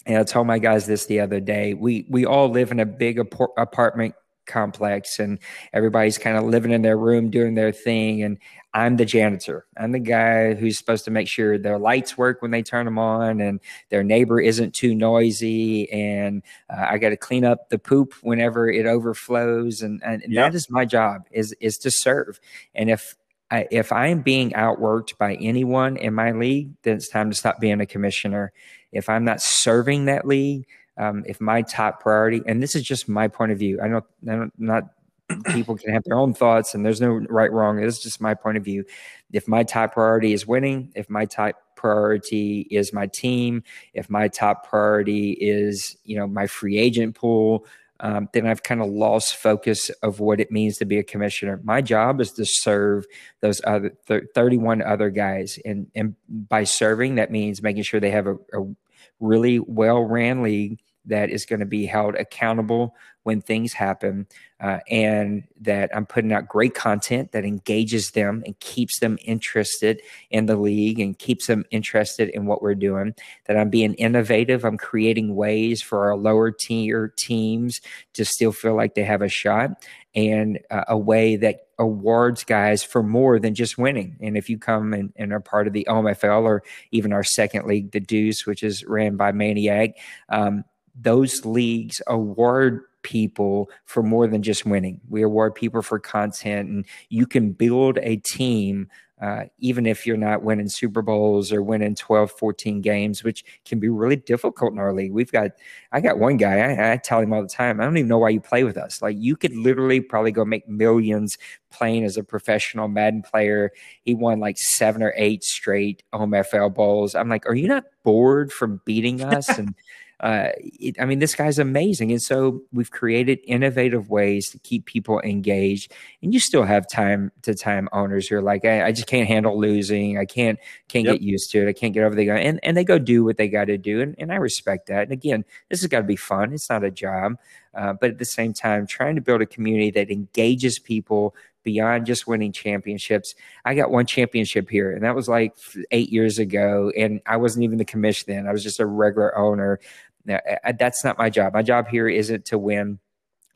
[0.06, 1.74] And I told my guys this the other day.
[1.74, 4.14] We we all live in a big ap- apartment
[4.46, 5.40] complex and
[5.74, 8.38] everybody's kind of living in their room doing their thing and
[8.74, 9.66] i'm the janitor.
[9.78, 13.00] I'm the guy who's supposed to make sure their lights work when they turn them
[13.00, 17.80] on and their neighbor isn't too noisy and uh, i got to clean up the
[17.80, 22.40] poop whenever it overflows and, and that is my job is is to serve.
[22.74, 23.16] And if
[23.52, 27.36] I, if I am being outworked by anyone in my league, then it's time to
[27.36, 28.52] stop being a commissioner.
[28.92, 33.10] If I'm not serving that league, um, if my top priority, and this is just
[33.10, 34.84] my point of view, I don't, I don't not
[35.48, 37.80] people can have their own thoughts, and there's no right wrong.
[37.80, 38.86] It's just my point of view.
[39.32, 44.28] If my top priority is winning, if my top priority is my team, if my
[44.28, 47.66] top priority is you know my free agent pool,
[48.00, 51.60] um, then I've kind of lost focus of what it means to be a commissioner.
[51.64, 53.06] My job is to serve
[53.42, 58.12] those other th- 31 other guys, and and by serving, that means making sure they
[58.12, 58.76] have a, a
[59.20, 64.28] really well ran league that is going to be held accountable when things happen
[64.60, 70.02] uh, and that i'm putting out great content that engages them and keeps them interested
[70.30, 73.14] in the league and keeps them interested in what we're doing
[73.46, 77.82] that i'm being innovative i'm creating ways for our lower tier teams
[78.14, 79.72] to still feel like they have a shot
[80.16, 84.18] and uh, a way that awards guys for more than just winning.
[84.22, 87.68] And if you come and, and, are part of the OMFL or even our second
[87.68, 89.98] league, the Deuce, which is ran by Maniac,
[90.30, 90.64] um,
[91.00, 95.00] those leagues award people for more than just winning.
[95.10, 98.88] We award people for content, and you can build a team
[99.22, 103.80] uh, even if you're not winning Super Bowls or winning 12, 14 games, which can
[103.80, 105.14] be really difficult in our league.
[105.14, 105.52] We've got,
[105.94, 108.18] I got one guy, I, I, tell him all the time, I don't even know
[108.18, 109.02] why you play with us.
[109.02, 111.38] Like, you could literally probably go make millions
[111.72, 113.72] playing as a professional Madden player.
[114.04, 117.16] He won like seven or eight straight OMFL Bowls.
[117.16, 119.50] I'm like, are you not bored from beating us?
[119.58, 119.76] And
[120.20, 122.12] uh, it, I mean, this guy's amazing.
[122.12, 125.94] And so we've created innovative ways to keep people engaged.
[126.22, 129.28] And you still have time to time owners who are like, I, I just can't
[129.28, 130.18] handle losing.
[130.18, 131.16] I can't can't yep.
[131.16, 131.70] get used to it.
[131.70, 132.38] I can't get over the guy.
[132.38, 134.02] And and they go do what they got to do.
[134.02, 135.04] And, and I respect that.
[135.04, 136.54] And again, this has got to be fun.
[136.54, 137.38] It's not a job.
[137.74, 142.06] Uh, but at the same time, trying to build a community that engages people beyond
[142.06, 143.36] just winning championships.
[143.66, 145.54] I got one championship here, and that was like
[145.92, 146.94] eight years ago.
[146.96, 149.82] And I wasn't even the commission then, I was just a regular owner.
[150.24, 150.40] Now,
[150.80, 151.54] that's not my job.
[151.54, 153.00] My job here isn't to win.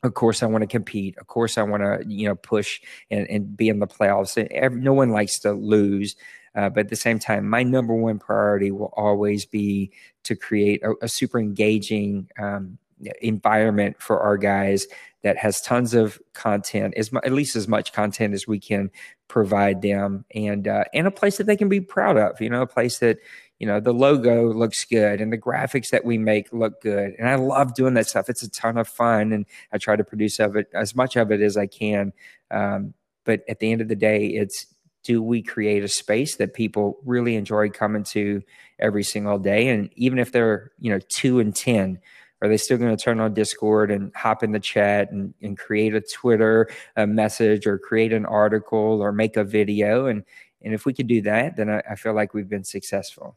[0.02, 1.16] Of course, I want to compete.
[1.18, 4.36] Of course, I want to you know push and, and be in the playoffs.
[4.50, 6.16] Every, no one likes to lose,
[6.54, 9.92] uh, but at the same time, my number one priority will always be
[10.24, 12.78] to create a, a super engaging um,
[13.20, 14.86] environment for our guys
[15.22, 18.90] that has tons of content, as at least as much content as we can
[19.28, 22.40] provide them, and uh, and a place that they can be proud of.
[22.40, 23.18] You know, a place that
[23.58, 27.28] you know the logo looks good and the graphics that we make look good, and
[27.28, 28.28] I love doing that stuff.
[28.28, 31.30] It's a ton of fun, and I try to produce of it as much of
[31.30, 32.12] it as I can.
[32.50, 34.66] Um, but at the end of the day, it's
[35.02, 38.42] do we create a space that people really enjoy coming to
[38.78, 42.00] every single day, and even if they're you know two and ten
[42.42, 45.58] are they still going to turn on Discord and hop in the chat and, and
[45.58, 50.06] create a Twitter a message or create an article or make a video?
[50.06, 50.24] And
[50.62, 53.36] and if we could do that, then I, I feel like we've been successful.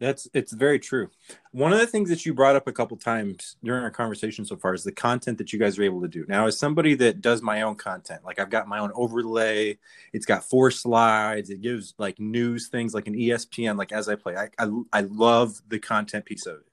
[0.00, 1.08] That's it's very true.
[1.52, 4.56] One of the things that you brought up a couple times during our conversation so
[4.56, 6.24] far is the content that you guys are able to do.
[6.28, 9.78] Now, as somebody that does my own content, like I've got my own overlay,
[10.12, 14.16] it's got four slides, it gives like news things like an ESPN, like as I
[14.16, 14.36] play.
[14.36, 16.66] I I, I love the content piece of it.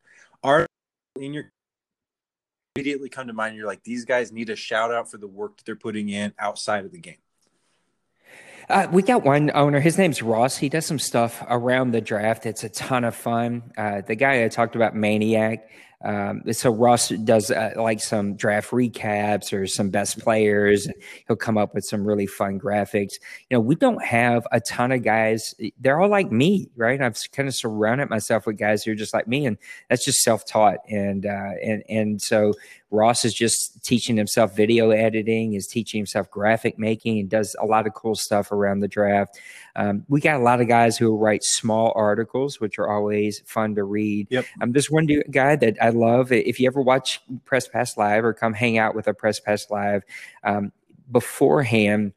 [0.44, 0.65] Are
[1.15, 1.52] in your
[2.75, 3.55] immediately come to mind?
[3.55, 6.34] You're like, these guys need a shout out for the work that they're putting in
[6.39, 7.17] outside of the game.
[8.69, 9.81] Uh, we got one owner.
[9.81, 10.55] His name's Ross.
[10.55, 12.45] He does some stuff around the draft.
[12.45, 13.73] It's a ton of fun.
[13.77, 15.69] Uh, the guy I talked about, Maniac.
[16.04, 20.96] Um, so Ross does uh, like some draft recaps or some best players, and
[21.28, 23.14] he'll come up with some really fun graphics.
[23.50, 25.54] You know, we don't have a ton of guys.
[25.80, 27.02] They're all like me, right?
[27.02, 29.58] I've kind of surrounded myself with guys who are just like me, and
[29.90, 30.78] that's just self taught.
[30.90, 32.54] And uh, and and so
[32.90, 37.66] Ross is just teaching himself video editing, is teaching himself graphic making, and does a
[37.66, 39.40] lot of cool stuff around the draft.
[39.76, 43.76] Um, we got a lot of guys who write small articles, which are always fun
[43.76, 44.28] to read.
[44.30, 44.46] Yep.
[44.62, 46.32] Um, there's one guy that I love.
[46.32, 49.69] If you ever watch Press Pass Live or come hang out with a Press Pass
[49.69, 50.04] Live,
[50.43, 50.71] um,
[51.12, 52.13] beforehand,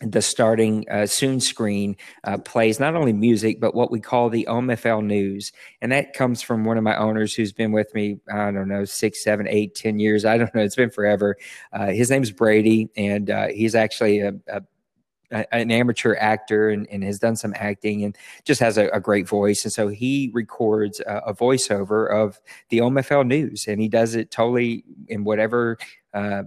[0.00, 4.46] the starting uh, soon screen uh, plays not only music but what we call the
[4.48, 5.50] OMFL news,
[5.82, 8.20] and that comes from one of my owners who's been with me.
[8.32, 10.24] I don't know six, seven, eight, ten years.
[10.24, 10.62] I don't know.
[10.62, 11.36] It's been forever.
[11.72, 14.62] Uh, his name's Brady, and uh, he's actually a, a
[15.30, 19.28] an amateur actor and, and, has done some acting and just has a, a great
[19.28, 19.64] voice.
[19.64, 24.30] And so he records a, a, voiceover of the OMFL news and he does it
[24.30, 25.76] totally in whatever
[26.14, 26.44] uh,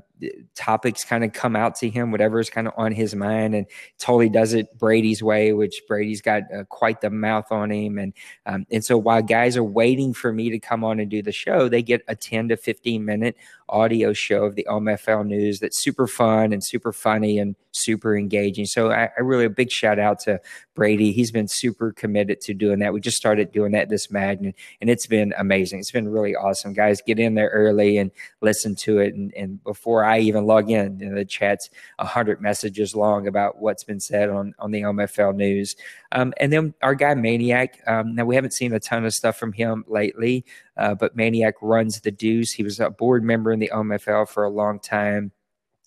[0.55, 3.65] topics kind of come out to him, whatever is kind of on his mind, and
[3.99, 8.13] totally does it Brady's way, which Brady's got uh, quite the mouth on him, and
[8.45, 11.31] um, and so while guys are waiting for me to come on and do the
[11.31, 13.35] show, they get a ten to fifteen minute
[13.71, 18.65] audio show of the OMFL news that's super fun and super funny and super engaging.
[18.65, 20.41] So I, I really a big shout out to
[20.75, 21.13] Brady.
[21.13, 22.93] He's been super committed to doing that.
[22.93, 25.79] We just started doing that this Madden, and it's been amazing.
[25.79, 26.73] It's been really awesome.
[26.73, 30.45] Guys, get in there early and listen to it, and, and before I I even
[30.45, 30.97] log in.
[30.97, 31.69] Know, the chat's
[31.99, 35.75] hundred messages long about what's been said on on the MFL news.
[36.11, 37.79] Um, and then our guy Maniac.
[37.87, 40.45] Um, now we haven't seen a ton of stuff from him lately,
[40.75, 42.51] uh, but Maniac runs the Deuce.
[42.51, 45.31] He was a board member in the MFL for a long time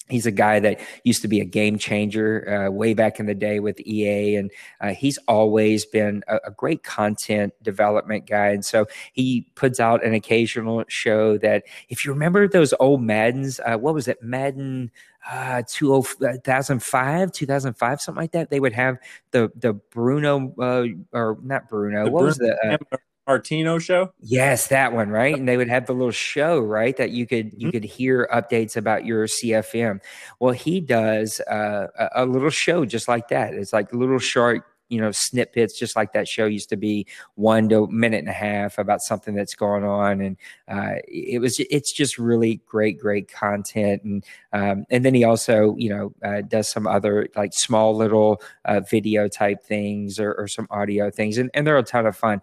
[0.08, 3.34] he's a guy that used to be a game changer uh, way back in the
[3.34, 8.48] day with EA, and uh, he's always been a, a, great content development guy.
[8.48, 13.60] And so he puts out an occasional show that, if you remember those old Maddens,
[13.60, 14.90] uh, what was it, Madden?
[15.30, 18.50] Uh, 2005, 2005, something like that.
[18.50, 18.98] They would have
[19.30, 20.84] the the Bruno uh,
[21.16, 22.04] or not Bruno.
[22.04, 24.12] The what Bruno was the uh, Martino show?
[24.20, 25.34] Yes, that one, right?
[25.34, 26.96] And they would have the little show, right?
[26.96, 27.70] That you could you mm-hmm.
[27.70, 30.00] could hear updates about your CFM.
[30.40, 33.54] Well, he does uh, a, a little show just like that.
[33.54, 37.06] It's like little short you know snippets just like that show used to be
[37.36, 40.36] one to minute and a half about something that's going on and
[40.68, 45.74] uh, it was it's just really great great content and um, and then he also
[45.76, 50.46] you know uh, does some other like small little uh, video type things or, or
[50.46, 52.40] some audio things and, and they're a ton of fun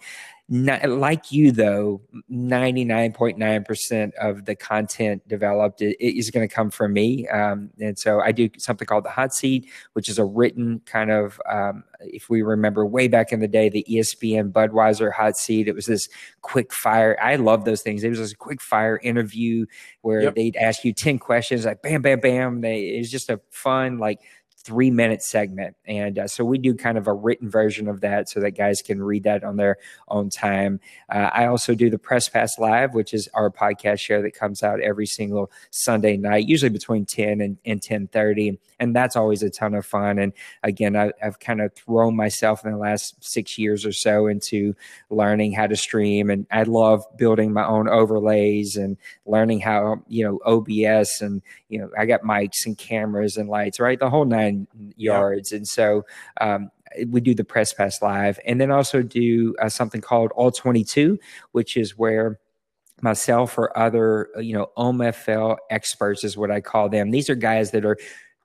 [0.53, 7.25] not, like you though 99.9% of the content developed is going to come from me
[7.29, 11.09] um, and so i do something called the hot seat which is a written kind
[11.09, 15.67] of um, if we remember way back in the day the espn budweiser hot seat.
[15.67, 16.09] It was this
[16.41, 18.03] quick fire i love those things.
[18.03, 19.65] It was this quick fire interview
[20.01, 20.35] where yep.
[20.35, 22.61] they'd ask you 10 questions like bam bam bam.
[22.61, 24.19] They, it was just a fun like
[24.63, 25.75] three minute segment.
[25.85, 28.81] And uh, so we do kind of a written version of that so that guys
[28.81, 30.79] can read that on their own time.
[31.09, 34.63] Uh, I also do the Press Pass Live, which is our podcast show that comes
[34.63, 38.59] out every single Sunday night, usually between 10 and, and 10 30.
[38.79, 40.19] And that's always a ton of fun.
[40.19, 44.27] And again, I, have kind of thrown myself in the last six years or so
[44.27, 44.75] into
[45.09, 46.29] learning how to stream.
[46.29, 51.79] And I love building my own overlays and learning how, you know, OBS and, you
[51.79, 53.97] know, I got mics and cameras and lights, right?
[53.97, 55.53] The whole nine yards.
[55.53, 56.05] And so
[56.41, 56.69] um,
[57.07, 61.17] we do the press pass live and then also do uh, something called all 22
[61.53, 62.37] which is where
[63.01, 67.71] myself or other you know omfl experts is what i call them these are guys
[67.71, 67.97] that are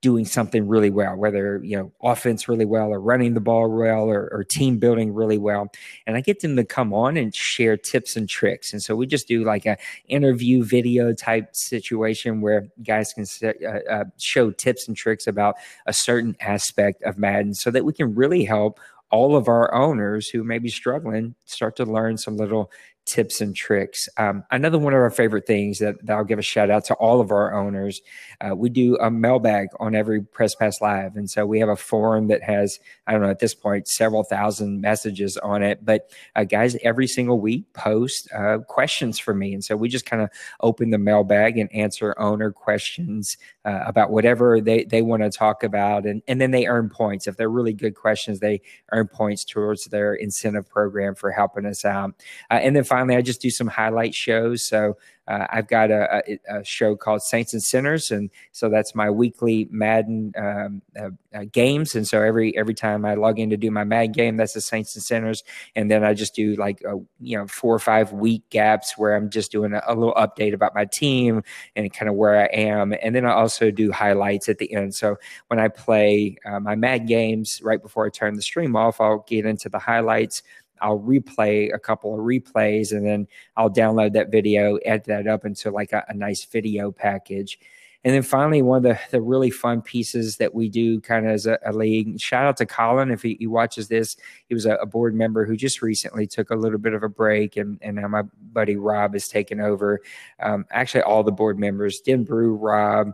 [0.06, 4.04] doing something really well, whether you know offense really well or running the ball well
[4.04, 5.66] or, or, team building really well.
[6.06, 8.72] And I get them to come on and share tips and tricks.
[8.72, 13.90] And so we just do like a interview video type situation where guys can uh,
[13.90, 18.14] uh, show tips and tricks about a certain aspect of Madden, so that we can
[18.14, 18.78] really help
[19.10, 22.70] all of our owners who may be struggling start to learn some little
[23.06, 24.08] tips and tricks.
[24.18, 26.94] Um, another one of our favorite things that, that, I'll give a shout out to
[26.94, 28.02] all of our owners.
[28.40, 31.16] Uh, we do a mailbag on every Press Pass Live.
[31.16, 34.24] And so we have a forum that has, I don't know, at this point, several
[34.24, 35.84] thousand messages on it.
[35.84, 39.54] But uh, guys, every single week post uh, questions for me.
[39.54, 44.10] And so we just kind of open the mailbag and answer owner questions uh, about
[44.10, 46.06] whatever they, they want to talk about.
[46.06, 47.28] And, and then they earn points.
[47.28, 51.84] If they're really good questions, they earn points towards their incentive program for helping us
[51.84, 52.14] out.
[52.50, 54.62] Uh, and then finally, finally, I just do some highlight shows.
[54.62, 54.96] So
[55.28, 59.10] uh, I've got a, a, a, show called Saints and Sinners, and so that's my
[59.10, 61.94] weekly Madden um, uh, uh, games.
[61.94, 64.60] And so every every time I log in to do my Madden game, that's the
[64.60, 65.42] Saints and Sinners,
[65.74, 69.14] and then I just do like a, you know four or five week gaps where
[69.14, 71.42] I'm just doing a, little update about my team
[71.74, 74.94] and kind of where I am, and then I also do highlights at the end.
[74.94, 75.16] So
[75.48, 79.24] when I play uh, my Madden games right before I turn the stream off, I'll
[79.26, 80.42] get into the highlights
[80.80, 85.44] I'll replay a couple of replays and then I'll download that video, edit that up
[85.44, 87.58] into like a, a nice video package.
[88.06, 91.32] And then finally, one of the, the really fun pieces that we do kind of
[91.32, 94.16] as a, a league, shout out to Colin if he, he watches this.
[94.46, 97.08] He was a, a, board member who just recently took a little bit of a
[97.08, 98.22] break, and, and now my
[98.52, 100.02] buddy Rob has taken over.
[100.38, 103.12] Um, actually, all the board members, Den Brew, Rob,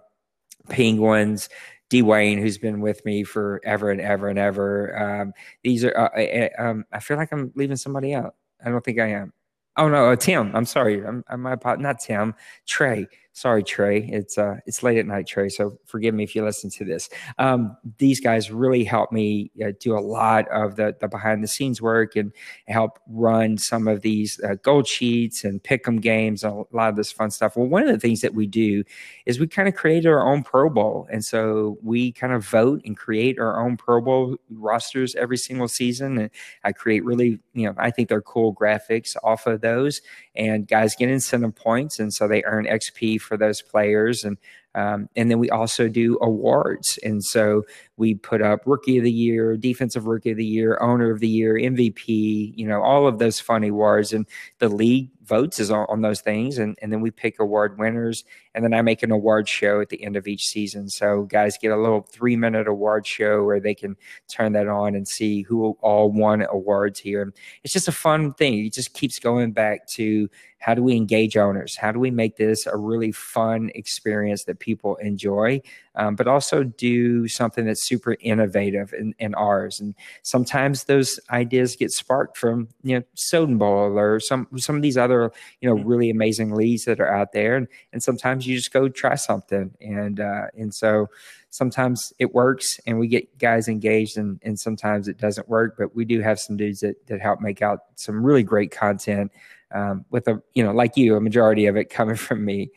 [0.69, 1.49] Penguins,
[1.93, 5.21] Dwayne, who's been with me forever and ever and ever.
[5.21, 5.33] Um,
[5.63, 8.35] these are, uh, uh, um, I feel like I'm leaving somebody out.
[8.65, 9.33] I don't think I am.
[9.77, 10.55] Oh no, uh, Tim.
[10.55, 11.05] I'm sorry.
[11.05, 12.35] I'm, I'm my not Tim.
[12.67, 13.07] Trey.
[13.35, 14.01] Sorry, Trey.
[14.13, 15.49] It's uh, it's late at night, Trey.
[15.49, 17.09] So forgive me if you listen to this.
[17.39, 21.49] Um, these guys really help me uh, do a lot of the the behind the
[21.49, 22.31] scenes work and
[22.69, 26.91] help run some of these uh, gold sheets and pick 'em games and a lot
[26.91, 27.57] of this fun stuff.
[27.57, 28.85] Well, one of the things that we do
[29.25, 32.83] is we kind of create our own Pro Bowl, and so we kind of vote
[32.85, 36.19] and create our own Pro Bowl rosters every single season.
[36.19, 36.31] And
[36.65, 40.03] I create really, you know, I think they're cool graphics off of those,
[40.35, 44.25] and guys get incentive points, and so they earn XP for those players.
[44.25, 44.39] And
[44.75, 46.99] um, and then we also do awards.
[47.03, 47.63] And so
[47.97, 51.29] we put up rookie of the year, defensive rookie of the year, owner of the
[51.29, 54.13] year, MVP, you know, all of those fun awards.
[54.13, 54.27] And
[54.59, 56.59] the league votes is on, on those things.
[56.59, 58.25] And, and then we pick award winners.
[58.55, 60.89] And then I make an award show at the end of each season.
[60.89, 63.97] So guys get a little three minute award show where they can
[64.29, 67.23] turn that on and see who all won awards here.
[67.23, 68.67] And It's just a fun thing.
[68.67, 70.29] It just keeps going back to
[70.63, 71.77] how do we engage owners?
[71.77, 75.61] How do we make this a really fun experience that people enjoy,
[75.97, 79.81] um, but also do something that's super innovative in, in, ours?
[79.81, 84.83] And sometimes those ideas get sparked from you know Soden Bowl or some some of
[84.83, 85.89] these other you know mm-hmm.
[85.89, 89.75] really amazing leads that are out there, and, and sometimes you just go try something,
[89.81, 91.09] and uh, and so
[91.53, 95.95] sometimes it works and we get guys engaged and, and sometimes it doesn't work but
[95.95, 99.31] we do have some dudes that, that help make out some really great content
[99.73, 102.71] um, with a you know like you a majority of it coming from me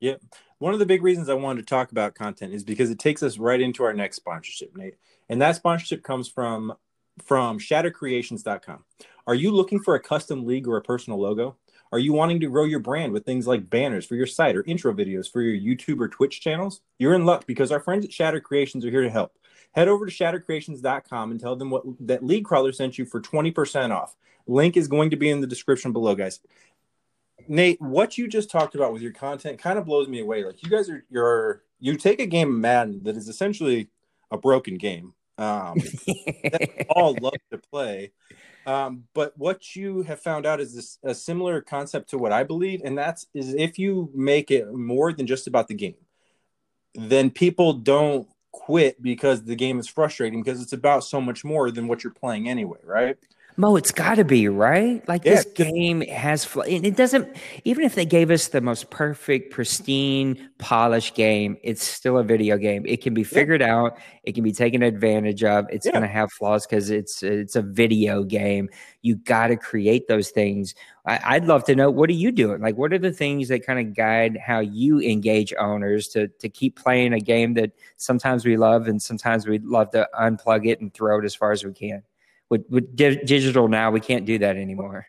[0.00, 0.14] yeah
[0.62, 3.20] one of the big reasons i wanted to talk about content is because it takes
[3.20, 4.94] us right into our next sponsorship nate.
[5.28, 6.74] And that sponsorship comes from
[7.22, 8.84] from shattercreations.com
[9.26, 11.56] are you looking for a custom league or a personal logo?
[11.90, 14.64] Are you wanting to grow your brand with things like banners for your site or
[14.64, 16.80] intro videos for your youtube or twitch channels?
[16.98, 19.36] You're in luck because our friends at shatter creations are here to help.
[19.72, 23.90] Head over to shattercreations.com and tell them what that league crawler sent you for 20%
[23.90, 24.14] off.
[24.46, 26.40] Link is going to be in the description below, guys.
[27.48, 30.44] Nate, what you just talked about with your content kind of blows me away.
[30.44, 33.88] Like you guys are you're you take a game of Madden that is essentially
[34.30, 35.14] a broken game.
[35.38, 38.12] Um, that all love to play.
[38.64, 42.44] Um, but what you have found out is this a similar concept to what I
[42.44, 45.96] believe, and that's is if you make it more than just about the game,
[46.94, 51.70] then people don't quit because the game is frustrating because it's about so much more
[51.70, 53.16] than what you're playing anyway, right?
[53.56, 55.06] Mo, it's got to be right.
[55.06, 55.34] Like yeah.
[55.34, 57.36] this game has, it doesn't.
[57.64, 62.56] Even if they gave us the most perfect, pristine, polished game, it's still a video
[62.56, 62.84] game.
[62.86, 63.76] It can be figured yeah.
[63.76, 63.98] out.
[64.24, 65.66] It can be taken advantage of.
[65.70, 65.92] It's yeah.
[65.92, 68.70] going to have flaws because it's it's a video game.
[69.02, 70.74] You got to create those things.
[71.04, 72.60] I, would love to know what are you doing?
[72.62, 76.48] Like, what are the things that kind of guide how you engage owners to to
[76.48, 80.80] keep playing a game that sometimes we love and sometimes we love to unplug it
[80.80, 82.02] and throw it as far as we can
[82.52, 85.06] with, with di- digital now we can't do that anymore.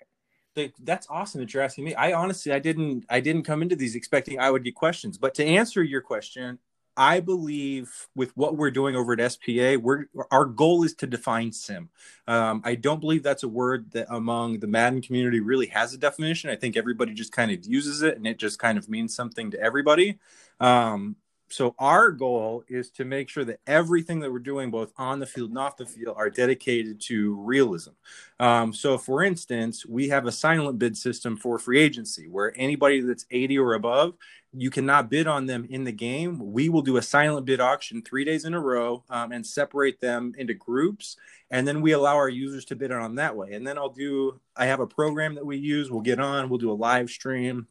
[0.80, 1.94] That's awesome that you're asking me.
[1.94, 5.18] I honestly i didn't i didn't come into these expecting i would get questions.
[5.18, 6.60] But to answer your question
[6.96, 11.52] i believe with what we're doing over at spa we're our goal is to define
[11.52, 11.90] sim
[12.28, 15.98] um, i don't believe that's a word that among the madden community really has a
[15.98, 16.52] definition.
[16.52, 19.50] I think everybody just kind of uses it and it just kind of means something
[19.52, 20.20] to everybody.
[20.60, 21.16] Um,
[21.54, 25.26] so our goal is to make sure that everything that we're doing both on the
[25.26, 27.92] field and off the field are dedicated to realism.
[28.40, 33.02] Um, so for instance we have a silent bid system for free agency where anybody
[33.02, 34.16] that's 80 or above
[34.56, 36.38] you cannot bid on them in the game.
[36.40, 40.00] We will do a silent bid auction three days in a row um, and separate
[40.00, 41.18] them into groups
[41.52, 43.54] and then we allow our users to bid on that way.
[43.54, 45.92] And then i'll do i have a program that we use.
[45.92, 46.50] We'll get on.
[46.50, 47.68] We'll do a live stream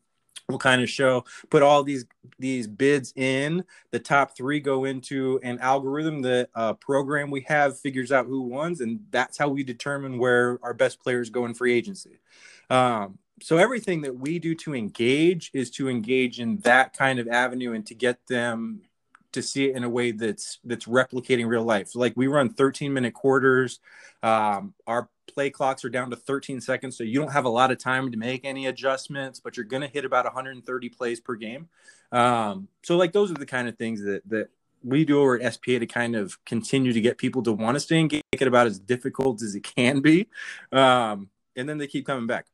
[0.48, 2.04] will kind of show put all these
[2.38, 7.78] these bids in the top three go into an algorithm the uh, program we have
[7.78, 11.54] figures out who wins and that's how we determine where our best players go in
[11.54, 12.18] free agency
[12.70, 17.28] um, so everything that we do to engage is to engage in that kind of
[17.28, 18.82] avenue and to get them
[19.32, 21.94] to see it in a way that's that's replicating real life.
[21.94, 23.80] Like we run 13 minute quarters.
[24.22, 27.70] Um, our play clocks are down to 13 seconds, so you don't have a lot
[27.70, 31.34] of time to make any adjustments, but you're going to hit about 130 plays per
[31.34, 31.68] game.
[32.10, 34.48] Um, so like those are the kind of things that that
[34.84, 37.80] we do over at SPA to kind of continue to get people to want to
[37.80, 40.28] stay engaged, make it about as difficult as it can be,
[40.72, 42.46] um, and then they keep coming back.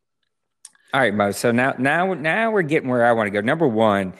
[0.94, 1.32] All right, Mo.
[1.32, 3.42] So now, now, now we're getting where I want to go.
[3.42, 4.14] Number one,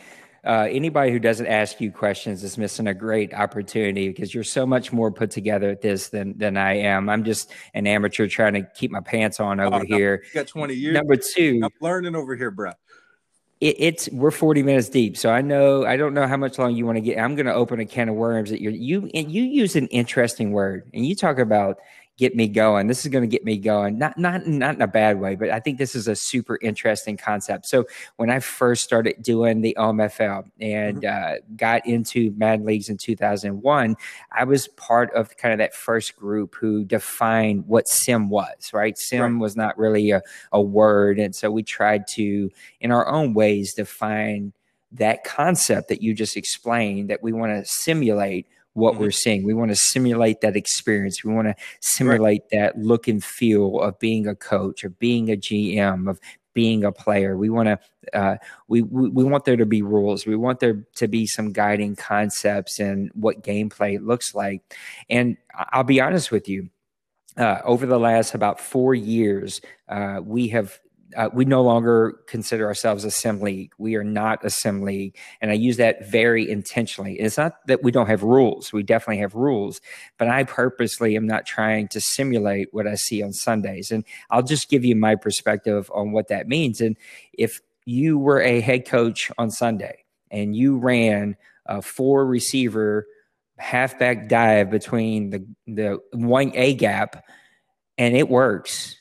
[0.45, 4.67] uh, anybody who doesn't ask you questions is missing a great opportunity because you're so
[4.67, 7.09] much more put together at this than than I am.
[7.09, 10.23] I'm just an amateur trying to keep my pants on over oh, here.
[10.27, 10.95] You got 20 years.
[10.95, 12.73] Number two, I'm learning over here, bro.
[13.61, 16.77] It, it's we're 40 minutes deep, so I know I don't know how much long
[16.77, 17.19] you want to get.
[17.19, 19.89] I'm going to open a can of worms that you you and you use an
[19.89, 21.79] interesting word and you talk about
[22.19, 22.89] get me going.
[22.89, 23.97] This is going to get me going.
[23.97, 27.17] Not not not in a bad way, but I think this is a super interesting
[27.17, 27.67] concept.
[27.67, 31.35] So when I first started doing the OMFL and mm-hmm.
[31.35, 33.97] uh, got into Mad leagues in 2001,
[34.33, 38.71] I was part of kind of that first group who defined what sim was.
[38.75, 39.41] Right, sim right.
[39.41, 40.21] was not really a,
[40.53, 42.51] a word, and so we tried to,
[42.81, 44.53] in our own ways, define
[44.91, 48.47] that concept that you just explained that we want to simulate
[48.79, 49.03] what mm-hmm.
[49.03, 49.45] we're seeing.
[49.45, 51.25] We want to simulate that experience.
[51.25, 52.61] We want to simulate right.
[52.61, 56.19] that look and feel of being a coach, of being a GM, of
[56.55, 57.37] being a player.
[57.37, 57.79] We want to
[58.19, 60.27] uh, we, we, we want there to be rules.
[60.27, 64.63] We want there to be some guiding concepts and what gameplay looks like.
[65.09, 66.71] And I'll be honest with you.
[67.37, 70.81] Uh, over the last about four years, uh, we have
[71.17, 73.73] uh, we no longer consider ourselves a sim league.
[73.79, 77.15] We are not a sim league, and I use that very intentionally.
[77.19, 79.81] It's not that we don't have rules; we definitely have rules,
[80.19, 83.91] but I purposely am not trying to simulate what I see on Sundays.
[83.91, 86.81] And I'll just give you my perspective on what that means.
[86.81, 86.97] And
[87.33, 91.37] if you were a head coach on Sunday and you ran
[91.67, 93.07] a four receiver
[93.57, 97.25] halfback dive between the the one A gap,
[97.97, 98.98] and it works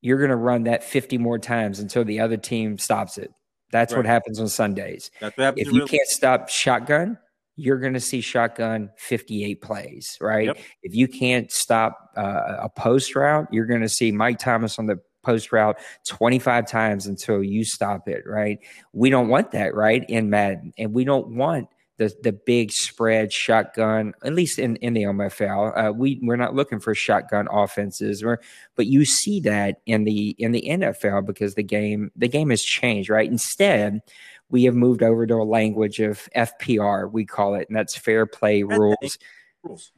[0.00, 3.32] you're going to run that 50 more times until the other team stops it.
[3.72, 3.98] That's right.
[3.98, 5.10] what happens on Sundays.
[5.20, 7.18] Happens if you can't stop shotgun,
[7.56, 10.46] you're going to see shotgun 58 plays, right?
[10.46, 10.58] Yep.
[10.82, 14.86] If you can't stop uh, a post route, you're going to see Mike Thomas on
[14.86, 15.78] the post route
[16.08, 18.58] 25 times until you stop it, right?
[18.92, 20.04] We don't want that, right?
[20.08, 20.72] In Madden.
[20.78, 21.68] And we don't want
[22.00, 25.88] the the big spread shotgun, at least in, in the MFL.
[25.88, 28.40] Uh, we we're not looking for shotgun offenses, or,
[28.74, 32.62] but you see that in the in the NFL because the game the game has
[32.62, 33.30] changed, right?
[33.30, 34.00] Instead,
[34.48, 38.24] we have moved over to a language of FPR, we call it, and that's fair
[38.24, 39.18] play rules.
[39.62, 39.92] rules.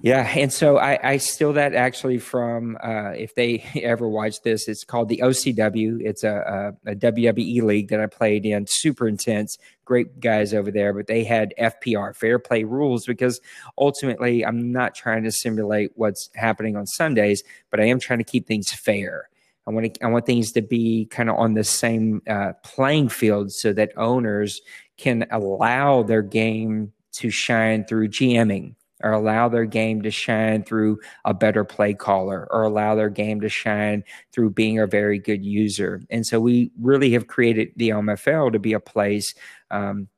[0.00, 4.68] Yeah, and so I, I steal that actually from uh, if they ever watch this,
[4.68, 6.00] it's called the OCW.
[6.00, 10.70] It's a, a, a, WWE league that I played in, super intense, great guys over
[10.70, 10.92] there.
[10.94, 13.40] But they had FPR, fair play rules, because
[13.76, 18.24] ultimately I'm not trying to simulate what's happening on Sundays, but I am trying to
[18.24, 19.28] keep things fair.
[19.66, 23.08] I want to, I want things to be kind of on the same uh, playing
[23.08, 24.60] field so that owners
[24.96, 30.98] can allow their game to shine through GMing or allow their game to shine through
[31.24, 35.44] a better play caller or allow their game to shine through being a very good
[35.44, 36.02] user.
[36.10, 39.34] And so we really have created the MFL to be a place
[39.70, 40.08] um,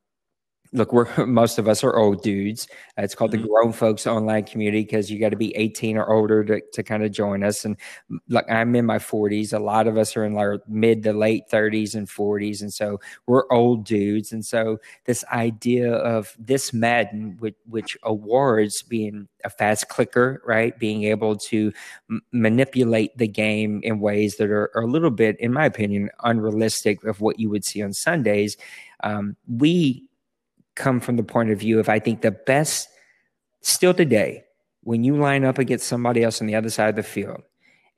[0.73, 2.69] look, we're most of us are old dudes.
[2.99, 3.43] Uh, it's called mm-hmm.
[3.43, 6.83] the Grown Folks Online Community because you got to be 18 or older to, to
[6.83, 7.65] kind of join us.
[7.65, 7.77] And
[8.29, 9.53] like I'm in my 40s.
[9.53, 13.01] A lot of us are in our mid to late 30s and 40s, and so
[13.27, 14.33] we're old dudes.
[14.33, 20.79] And so this idea of this Madden, which, which awards being a fast clicker, right,
[20.79, 21.73] being able to
[22.11, 26.11] m- manipulate the game in ways that are, are, a little bit, in my opinion,
[26.25, 28.57] unrealistic of what you would see on Sundays.
[29.03, 30.10] Um, we
[30.75, 32.89] come from the point of view of I think the best
[33.61, 34.45] still today,
[34.83, 37.43] when you line up against somebody else on the other side of the field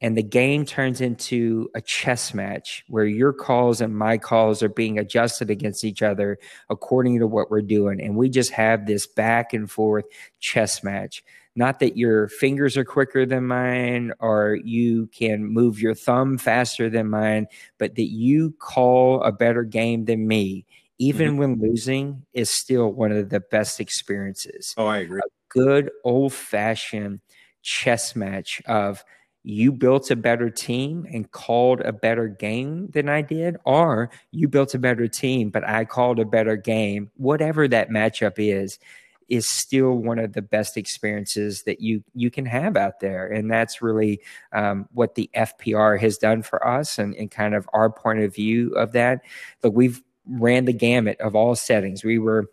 [0.03, 4.69] and the game turns into a chess match where your calls and my calls are
[4.69, 8.01] being adjusted against each other according to what we're doing.
[8.03, 10.05] And we just have this back and forth
[10.41, 11.23] chess match.
[11.55, 16.91] Not that your fingers are quicker than mine or you can move your thumb faster
[16.91, 17.47] than mine,
[17.79, 20.67] but that you call a better game than me
[21.03, 21.39] even mm-hmm.
[21.39, 24.73] when losing, is still one of the best experiences.
[24.79, 25.21] Oh, I agree.
[25.21, 27.21] A good old fashioned
[27.63, 29.05] chess match of
[29.43, 34.47] you built a better team and called a better game than I did, or you
[34.47, 38.79] built a better team, but I called a better game, whatever that matchup is.
[39.29, 43.51] is still one of the best experiences that you you can have out there and
[43.51, 44.21] that's really
[44.53, 48.35] um, what the fpr has done for us and, and kind of our point of
[48.35, 49.23] view of that
[49.63, 52.47] look we've ran the gamut of all settings we were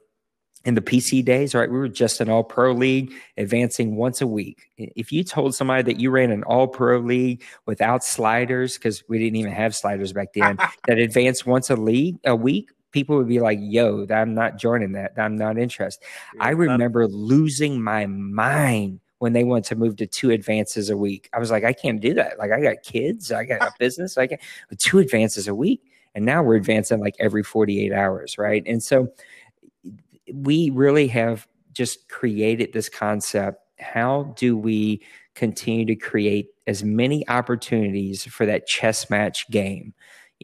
[0.66, 1.72] in the PC days, right?
[1.72, 4.70] We were just an all pro league advancing once a week.
[4.78, 9.20] If you told somebody that you ran an all pro league without sliders, because we
[9.20, 10.58] didn't even have sliders back then,
[10.88, 14.94] that advanced once a league a week, people would be like, yo, I'm not joining
[14.94, 15.14] that.
[15.18, 16.06] I'm not interested.
[16.40, 20.98] I remember not- losing my mind when they wanted to move to two advances a
[20.98, 21.30] week.
[21.34, 22.40] I was like, I can't do that.
[22.40, 24.40] Like I got kids, I got a business, I got
[24.78, 25.82] two advances a week.
[26.16, 28.64] And now we're advancing like every 48 hours, right?
[28.66, 29.10] And so
[30.34, 33.62] we really have just created this concept.
[33.80, 35.02] How do we
[35.36, 39.94] continue to create as many opportunities for that chess match game?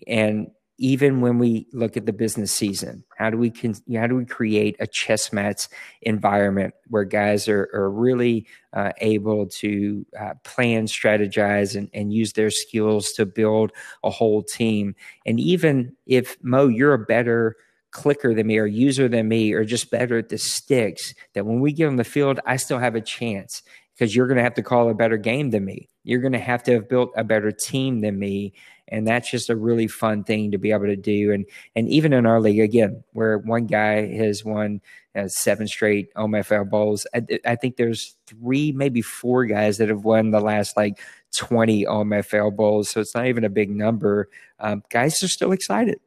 [0.07, 0.47] And
[0.77, 4.25] even when we look at the business season, how do we con- how do we
[4.25, 5.67] create a chess match
[6.01, 12.33] environment where guys are, are really uh, able to uh, plan, strategize, and, and use
[12.33, 13.71] their skills to build
[14.03, 14.95] a whole team?
[15.25, 17.55] And even if Mo, you're a better
[17.91, 21.61] clicker than me or user than me or just better at the sticks that when
[21.61, 23.63] we get on the field i still have a chance
[23.93, 26.37] because you're going to have to call a better game than me you're going to
[26.37, 28.53] have to have built a better team than me
[28.87, 32.13] and that's just a really fun thing to be able to do and and even
[32.13, 34.81] in our league again where one guy has won
[35.15, 40.03] uh, seven straight omfl bowls I, I, think there's three maybe four guys that have
[40.03, 40.99] won the last like
[41.37, 44.29] 20 omfl bowls so it's not even a big number
[44.59, 45.99] um, guys are still excited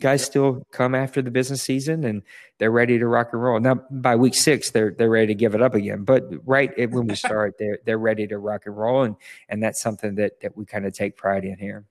[0.00, 2.22] guys still come after the business season and
[2.58, 3.60] they're ready to rock and roll.
[3.60, 6.04] Now by week six, they're they're ready to give it up again.
[6.04, 9.16] But right when we start, they're they're ready to rock and roll, and
[9.48, 11.84] and that's something that that we kind of take pride in here.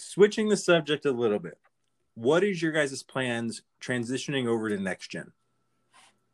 [0.00, 1.58] Switching the subject a little bit,
[2.14, 5.32] what is your guys' plans transitioning over to next gen?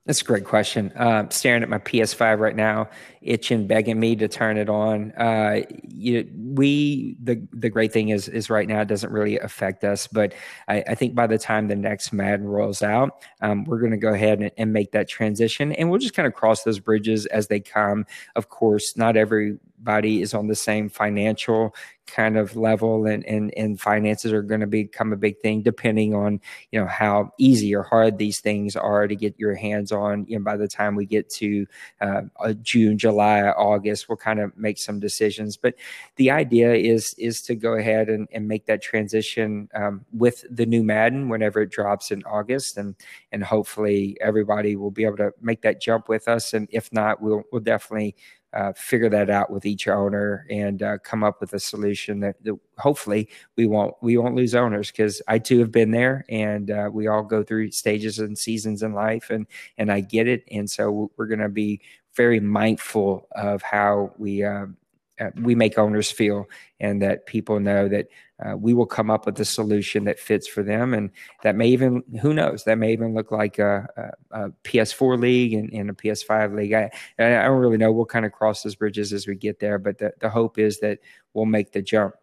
[0.07, 0.93] That's a great question.
[0.93, 2.89] Uh, staring at my PS5 right now,
[3.23, 5.11] itching, begging me to turn it on.
[5.13, 9.83] Uh, you, we the the great thing is is right now it doesn't really affect
[9.83, 10.33] us, but
[10.69, 13.97] I, I think by the time the next Madden rolls out, um, we're going to
[13.97, 17.27] go ahead and, and, make that transition, and we'll just kind of cross those bridges
[17.27, 18.07] as they come.
[18.37, 19.17] Of course, not
[19.77, 21.75] everybody is on the same financial
[22.07, 26.15] kind of level and and, and finances are going to become a big thing depending
[26.15, 30.25] on you know how easy or hard these things are to get your hands on.
[30.29, 31.67] You know by the time we get to
[32.01, 32.23] uh,
[32.63, 35.57] june july august we'll kind of make some decisions.
[35.57, 35.75] But
[36.17, 40.67] the idea is is to go ahead and, and make that transition um, with the
[40.67, 42.95] new madden whenever it drops in august and
[43.33, 47.21] and hopefully everybody will be able to make that jump with us and if not
[47.21, 48.15] we'll we'll definitely
[48.53, 52.43] uh, figure that out with each owner and uh, come up with a solution that,
[52.43, 56.71] that, hopefully we won't we won't lose owners because I too have been there and
[56.71, 59.47] uh, we all go through stages and seasons in life and
[59.79, 60.45] and I get it.
[60.51, 61.81] And so we're going to be
[62.15, 64.77] very mindful of how we um,
[65.21, 66.47] uh, we make owners feel
[66.81, 68.09] and that people know that
[68.45, 70.93] uh, we will come up with a solution that fits for them.
[70.93, 71.11] And
[71.43, 73.89] that may even who knows that may even look like a,
[74.31, 76.73] a, a ps4 league and, and, a ps5 league.
[76.73, 77.93] I, I don't really know.
[77.93, 80.81] We'll kind of cross those bridges as we get there but the, the hope is
[80.81, 80.99] that
[81.33, 82.15] we'll make the jump.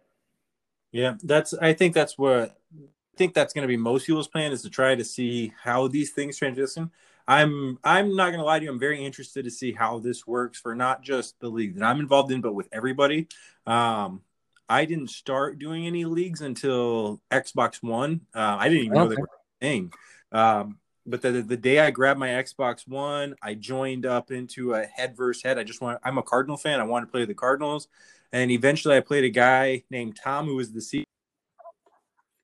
[0.91, 4.51] Yeah that's i think that's what i think that's going to be most people's plan
[4.51, 6.91] is to try to see how these things transition
[7.27, 8.71] I'm I'm not gonna lie to you.
[8.71, 11.99] I'm very interested to see how this works for not just the league that I'm
[11.99, 13.27] involved in, but with everybody.
[13.65, 14.21] Um,
[14.67, 18.21] I didn't start doing any leagues until Xbox One.
[18.33, 19.93] Uh, I didn't even know they were a thing.
[20.31, 24.85] Um, but the, the day I grabbed my Xbox One, I joined up into a
[24.85, 25.59] head versus head.
[25.59, 26.79] I just want I'm a Cardinal fan.
[26.79, 27.87] I wanted to play the Cardinals,
[28.31, 31.05] and eventually I played a guy named Tom who was the C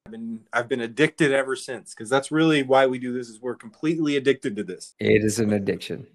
[0.10, 3.39] I've been I've been addicted ever since because that's really why we do this is
[3.39, 4.95] we're completely addicted to this.
[4.99, 6.07] It is an addiction.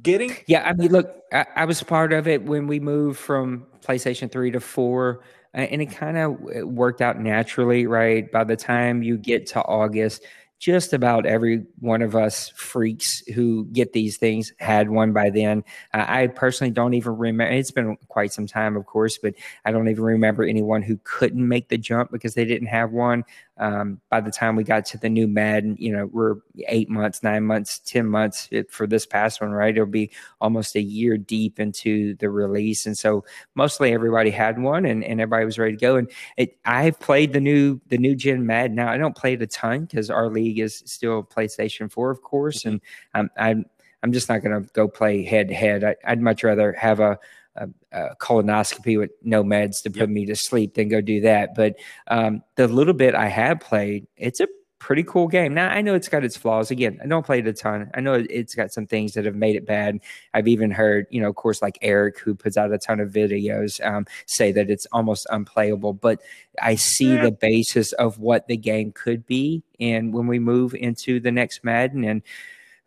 [0.00, 3.66] Getting yeah, I mean, look, I, I was part of it when we moved from
[3.82, 5.20] PlayStation three to four,
[5.52, 8.30] and it kind of uh, worked out naturally, right?
[8.32, 10.24] By the time you get to August,
[10.58, 15.62] just about every one of us freaks who get these things had one by then.
[15.92, 17.52] Uh, I personally don't even remember.
[17.52, 19.34] It's been quite some time, of course, but
[19.64, 23.24] I don't even remember anyone who couldn't make the jump because they didn't have one.
[23.56, 26.36] Um, by the time we got to the new Madden, you know, we're
[26.66, 29.74] eight months, nine months, 10 months for this past one, right?
[29.74, 32.84] It'll be almost a year deep into the release.
[32.86, 33.24] And so
[33.54, 35.96] mostly everybody had one and, and everybody was ready to go.
[35.96, 38.74] And it, I've played the new, the new gen Madden.
[38.74, 42.22] Now I don't play it a ton because our league is still PlayStation 4, of
[42.22, 42.64] course.
[42.64, 42.80] And
[43.14, 43.66] um, I'm,
[44.02, 45.96] I'm just not going to go play head to head.
[46.04, 47.18] I'd much rather have a,
[47.56, 50.08] a, a colonoscopy with no meds to put yep.
[50.08, 51.54] me to sleep then go do that.
[51.54, 51.76] But
[52.08, 54.48] um, the little bit I have played, it's a
[54.84, 55.54] pretty cool game.
[55.54, 56.70] Now I know it's got its flaws.
[56.70, 57.90] Again, I don't play it a ton.
[57.94, 59.98] I know it's got some things that have made it bad.
[60.34, 63.10] I've even heard, you know, of course, like Eric, who puts out a ton of
[63.10, 65.94] videos, um, say that it's almost unplayable.
[65.94, 66.20] But
[66.60, 67.22] I see yeah.
[67.22, 71.64] the basis of what the game could be, and when we move into the next
[71.64, 72.22] Madden, and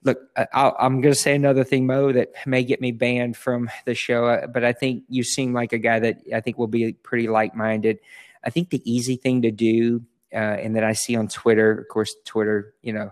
[0.04, 3.70] look, i am going to say another thing, Mo, that may get me banned from
[3.86, 4.26] the show.
[4.26, 7.28] Uh, but I think you seem like a guy that I think will be pretty
[7.28, 8.00] like minded.
[8.44, 11.80] I think the easy thing to do uh, and that I see on Twitter.
[11.80, 13.12] Of course, Twitter, you know,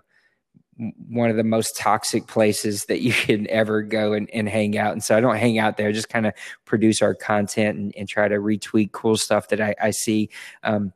[1.07, 4.93] one of the most toxic places that you can ever go and, and hang out.
[4.93, 6.33] And so I don't hang out there, I just kind of
[6.65, 10.29] produce our content and, and, try to retweet cool stuff that I, I see.
[10.63, 10.93] Um,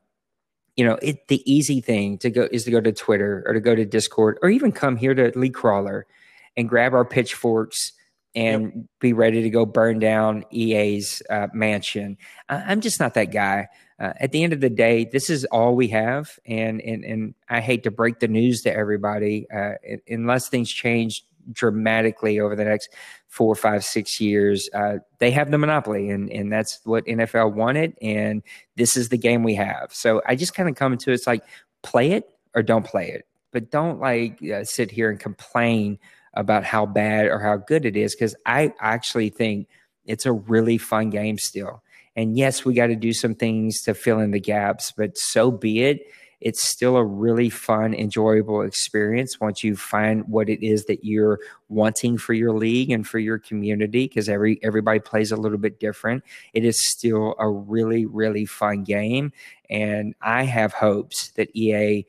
[0.80, 3.60] you know, it, the easy thing to go is to go to Twitter or to
[3.60, 6.08] go to Discord or even come here to League Crawler
[6.56, 7.92] and grab our pitchforks
[8.34, 8.74] and yep.
[9.02, 12.18] be ready to go burn down EA's uh, mansion.
[12.48, 13.68] I, am just not that guy
[14.00, 17.36] uh, at the end of the day, this is all we have, and and and
[17.50, 19.74] I hate to break the news to everybody, uh,
[20.08, 22.90] unless things change dramatically over the next
[23.28, 24.70] four, five, six years.
[24.74, 28.44] Uh, they have the monopoly, and and that's what NFL wanted, and
[28.76, 29.90] this is the game we have.
[29.92, 31.44] So I just kind of come it, it's like
[31.82, 36.00] play it or don't play it, but don't like uh, sit here and complain
[36.34, 39.68] about how bad or how good it is, because I actually think
[40.06, 41.84] it's a really fun game still.
[42.16, 45.52] And yes, we got to do some things to fill in the gaps, but so
[45.52, 46.02] be it.
[46.42, 51.40] It's still a really fun, enjoyable experience once you find what it is that you're
[51.68, 55.80] wanting for your league and for your community, because every everybody plays a little bit
[55.80, 56.24] different.
[56.54, 59.34] It is still a really, really fun game.
[59.70, 62.06] And I have hopes that EA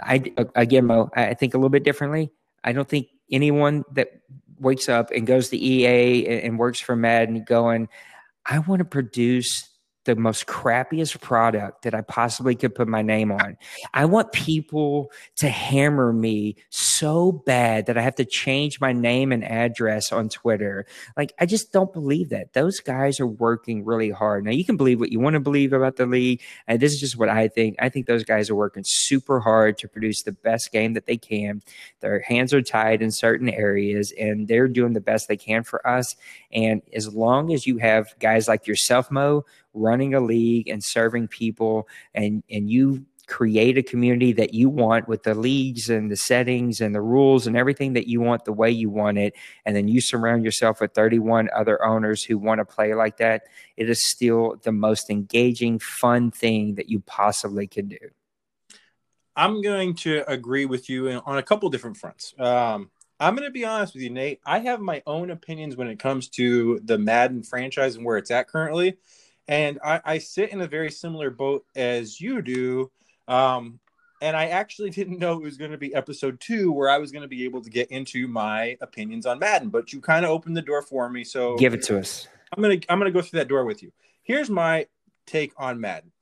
[0.00, 2.30] I again, Mo, I think a little bit differently.
[2.62, 4.20] I don't think anyone that
[4.58, 7.88] wakes up and goes to EA and works for Madden going,
[8.46, 9.69] I want to produce
[10.04, 13.58] the most crappiest product that I possibly could put my name on.
[13.92, 19.30] I want people to hammer me so bad that I have to change my name
[19.30, 20.86] and address on Twitter.
[21.16, 22.54] Like, I just don't believe that.
[22.54, 24.44] Those guys are working really hard.
[24.44, 26.40] Now, you can believe what you want to believe about the league.
[26.66, 27.76] And this is just what I think.
[27.78, 31.18] I think those guys are working super hard to produce the best game that they
[31.18, 31.62] can.
[32.00, 35.86] Their hands are tied in certain areas, and they're doing the best they can for
[35.86, 36.16] us.
[36.52, 41.28] And as long as you have guys like yourself, Mo, running a league and serving
[41.28, 46.16] people and and you create a community that you want with the leagues and the
[46.16, 49.76] settings and the rules and everything that you want the way you want it and
[49.76, 53.44] then you surround yourself with 31 other owners who want to play like that
[53.76, 57.98] it is still the most engaging fun thing that you possibly can do
[59.36, 62.90] i'm going to agree with you on a couple different fronts um,
[63.22, 64.40] I'm going to be honest with you, Nate.
[64.46, 68.30] I have my own opinions when it comes to the Madden franchise and where it's
[68.30, 68.96] at currently
[69.50, 72.90] and I, I, sit in a very similar boat as you do.
[73.26, 73.80] Um,
[74.22, 77.10] and I actually didn't know it was going to be episode two where I was
[77.10, 80.30] going to be able to get into my opinions on Madden, but you kind of
[80.30, 81.24] opened the door for me.
[81.24, 82.28] So give it to us.
[82.56, 83.92] I'm gonna I'm gonna go through that door with you.
[84.22, 84.86] Here's my
[85.26, 86.12] take on Madden.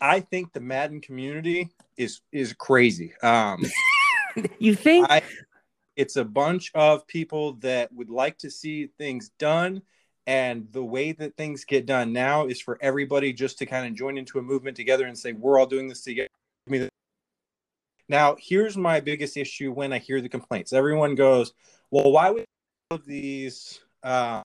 [0.00, 3.12] I think the Madden community is is crazy.
[3.22, 3.64] Um,
[4.58, 5.06] you think?
[5.10, 5.22] I,
[5.96, 9.82] it's a bunch of people that would like to see things done
[10.26, 13.94] and the way that things get done now is for everybody just to kind of
[13.94, 16.28] join into a movement together and say, we're all doing this together.
[18.08, 20.72] Now, here's my biggest issue when I hear the complaints.
[20.72, 21.52] Everyone goes,
[21.90, 24.42] well, why would these uh,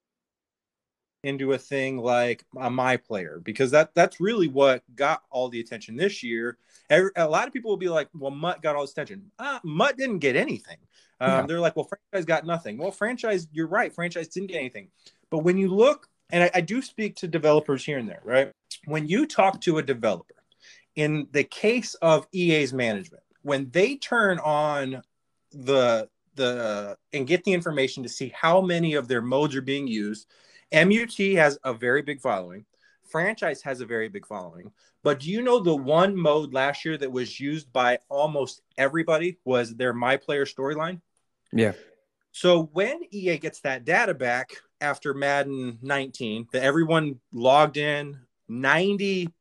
[1.23, 3.39] into a thing like a my player?
[3.43, 6.57] Because that that's really what got all the attention this year.
[6.89, 9.31] Every, a lot of people will be like, well, MUT got all this attention.
[9.37, 10.77] Uh, MUT didn't get anything.
[11.19, 12.79] Um, They're like, well, franchise got nothing.
[12.79, 13.93] Well, franchise, you're right.
[13.93, 14.89] Franchise didn't get anything.
[15.31, 18.51] But when you look, and I, I do speak to developers here and there, right?
[18.85, 20.35] When you talk to a developer,
[20.95, 25.01] in the case of EA's management, when they turn on
[25.51, 29.87] the the and get the information to see how many of their modes are being
[29.87, 30.27] used,
[30.71, 32.65] MUT has a very big following.
[33.09, 34.71] Franchise has a very big following.
[35.03, 39.37] But do you know the one mode last year that was used by almost everybody
[39.43, 41.01] was their My Player storyline?
[41.51, 41.73] Yeah.
[42.31, 44.51] So when EA gets that data back
[44.81, 48.19] after Madden 19, that everyone logged in,
[48.49, 49.31] 98%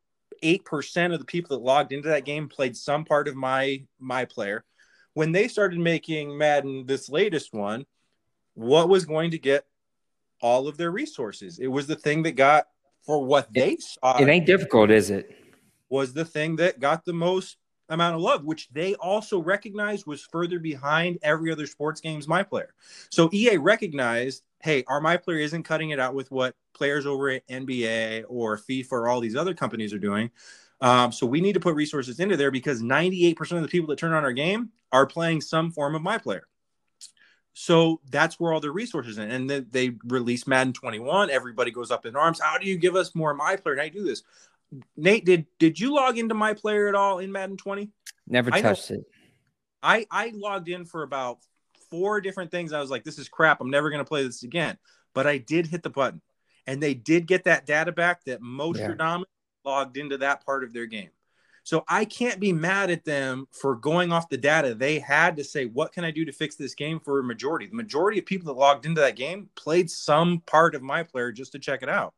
[0.43, 4.65] of the people that logged into that game played some part of my my player.
[5.15, 7.85] When they started making Madden this latest one,
[8.55, 9.65] what was going to get
[10.41, 11.59] all of their resources?
[11.59, 12.67] It was the thing that got
[13.05, 14.19] for what they saw.
[14.19, 15.35] It ain't difficult, is it?
[15.89, 17.57] Was the thing that got the most
[17.91, 22.43] amount of love, which they also recognized was further behind every other sports game's my
[22.43, 22.75] player.
[23.11, 27.29] So EA recognized, hey, our my player isn't cutting it out with what players over
[27.31, 30.31] at NBA or FIFA or all these other companies are doing.
[30.81, 33.99] Um, so we need to put resources into there because 98% of the people that
[33.99, 36.47] turn on our game are playing some form of my player.
[37.53, 39.31] So that's where all the resources in.
[39.31, 41.31] And then they release Madden 21.
[41.31, 42.41] Everybody goes up in arms.
[42.41, 43.77] How do you give us more my player?
[43.77, 44.23] Do you do this?
[44.97, 47.91] Nate, did did you log into my player at all in Madden 20?
[48.27, 49.05] Never touched it.
[49.83, 51.39] I I logged in for about
[51.91, 52.73] four different things.
[52.73, 53.61] I was like, this is crap.
[53.61, 54.79] I'm never gonna play this again.
[55.15, 56.21] But I did hit the button.
[56.67, 59.19] And they did get that data back that most yeah.
[59.65, 61.11] logged into that part of their game.
[61.63, 64.75] So I can't be mad at them for going off the data.
[64.75, 67.67] They had to say, what can I do to fix this game for a majority?
[67.67, 71.33] The majority of people that logged into that game played some part of my player
[71.33, 72.15] just to check it out.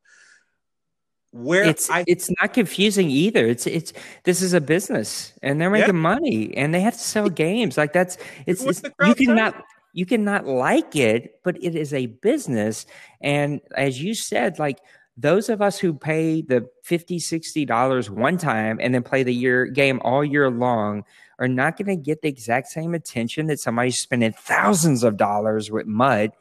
[1.32, 3.46] Where it's I, it's not confusing either.
[3.46, 6.00] It's it's this is a business and they're making yeah.
[6.00, 7.78] money and they have to sell games.
[7.78, 9.64] Like that's it's, it's you cannot
[9.94, 12.84] you cannot like it, but it is a business.
[13.22, 14.80] And as you said, like
[15.16, 19.34] those of us who pay the 50 60 dollars one time and then play the
[19.34, 21.04] year game all year long
[21.38, 25.70] are not going to get the exact same attention that somebody spending thousands of dollars
[25.70, 26.34] with MUT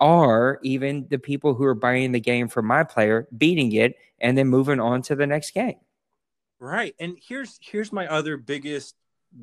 [0.00, 4.36] or even the people who are buying the game for my player beating it and
[4.36, 5.78] then moving on to the next game
[6.58, 8.94] right and here's here's my other biggest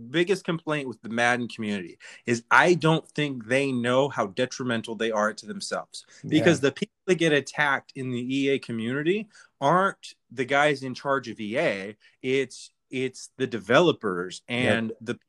[0.09, 5.11] biggest complaint with the Madden community is I don't think they know how detrimental they
[5.11, 6.69] are to themselves because yeah.
[6.69, 9.27] the people that get attacked in the EA community
[9.61, 14.97] aren't the guys in charge of EA it's it's the developers and yep.
[15.01, 15.19] the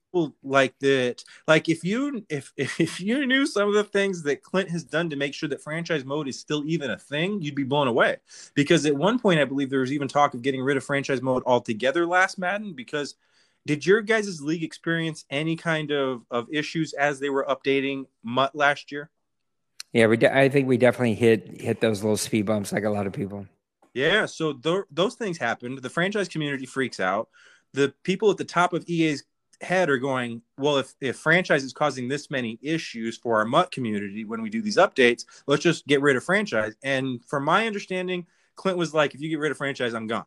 [0.42, 4.70] like that like if you if if you knew some of the things that Clint
[4.70, 7.64] has done to make sure that franchise mode is still even a thing you'd be
[7.64, 8.16] blown away
[8.54, 11.22] because at one point I believe there was even talk of getting rid of franchise
[11.22, 13.14] mode altogether last Madden because
[13.66, 18.54] did your guys' league experience any kind of, of issues as they were updating MUT
[18.54, 19.10] last year?
[19.92, 22.90] Yeah, we de- I think we definitely hit hit those little speed bumps like a
[22.90, 23.46] lot of people.
[23.94, 25.78] Yeah, so th- those things happened.
[25.78, 27.28] The franchise community freaks out.
[27.72, 29.24] The people at the top of EA's
[29.64, 33.70] head are going, well, if, if franchise is causing this many issues for our MUT
[33.70, 36.74] community when we do these updates, let's just get rid of franchise.
[36.82, 40.26] And from my understanding, Clint was like, if you get rid of franchise, I'm gone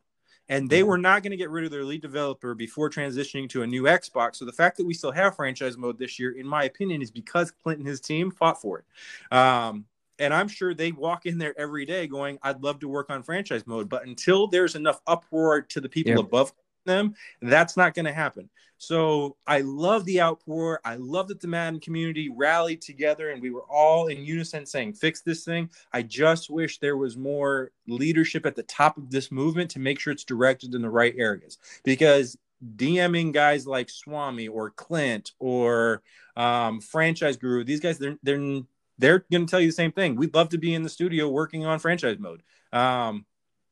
[0.49, 3.63] and they were not going to get rid of their lead developer before transitioning to
[3.63, 4.37] a new Xbox.
[4.37, 7.11] So the fact that we still have franchise mode this year, in my opinion, is
[7.11, 9.35] because Clinton and his team fought for it.
[9.35, 9.85] Um,
[10.19, 13.21] and I'm sure they walk in there every day going, "I'd love to work on
[13.21, 16.19] franchise mode," but until there's enough uproar to the people yep.
[16.19, 16.53] above
[16.87, 17.13] them,
[17.43, 18.49] that's not going to happen.
[18.77, 20.79] So I love the outpour.
[20.85, 24.93] I love that the Madden community rallied together and we were all in unison saying,
[24.93, 25.69] fix this thing.
[25.93, 29.99] I just wish there was more leadership at the top of this movement to make
[29.99, 31.57] sure it's directed in the right areas.
[31.83, 32.37] Because
[32.75, 36.03] DMing guys like Swami or Clint or
[36.35, 38.61] um, Franchise Guru, these guys, they're, they're,
[38.99, 40.15] they're going to tell you the same thing.
[40.15, 42.43] We'd love to be in the studio working on franchise mode.
[42.71, 43.25] Um,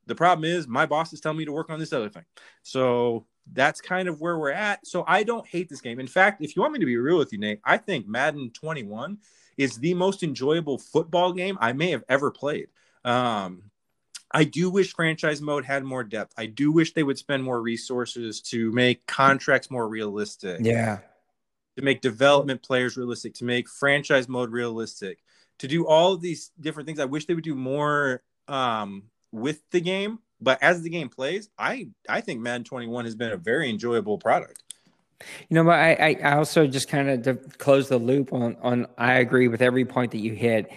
[0.07, 2.25] the problem is my boss is telling me to work on this other thing.
[2.63, 4.85] So that's kind of where we're at.
[4.85, 5.99] So I don't hate this game.
[5.99, 8.51] In fact, if you want me to be real with you, Nate, I think Madden
[8.51, 9.17] 21
[9.57, 12.67] is the most enjoyable football game I may have ever played.
[13.03, 13.71] Um,
[14.31, 16.33] I do wish franchise mode had more depth.
[16.37, 20.59] I do wish they would spend more resources to make contracts more realistic.
[20.61, 20.99] Yeah.
[21.77, 25.19] To make development players realistic, to make franchise mode realistic,
[25.59, 26.99] to do all of these different things.
[26.99, 29.03] I wish they would do more um,
[29.35, 33.31] with the game but as the game plays, I I think Madden 21 has been
[33.31, 34.63] a very enjoyable product.
[35.49, 38.87] You know, but I I also just kind of to close the loop on on
[38.97, 40.71] I agree with every point that you hit.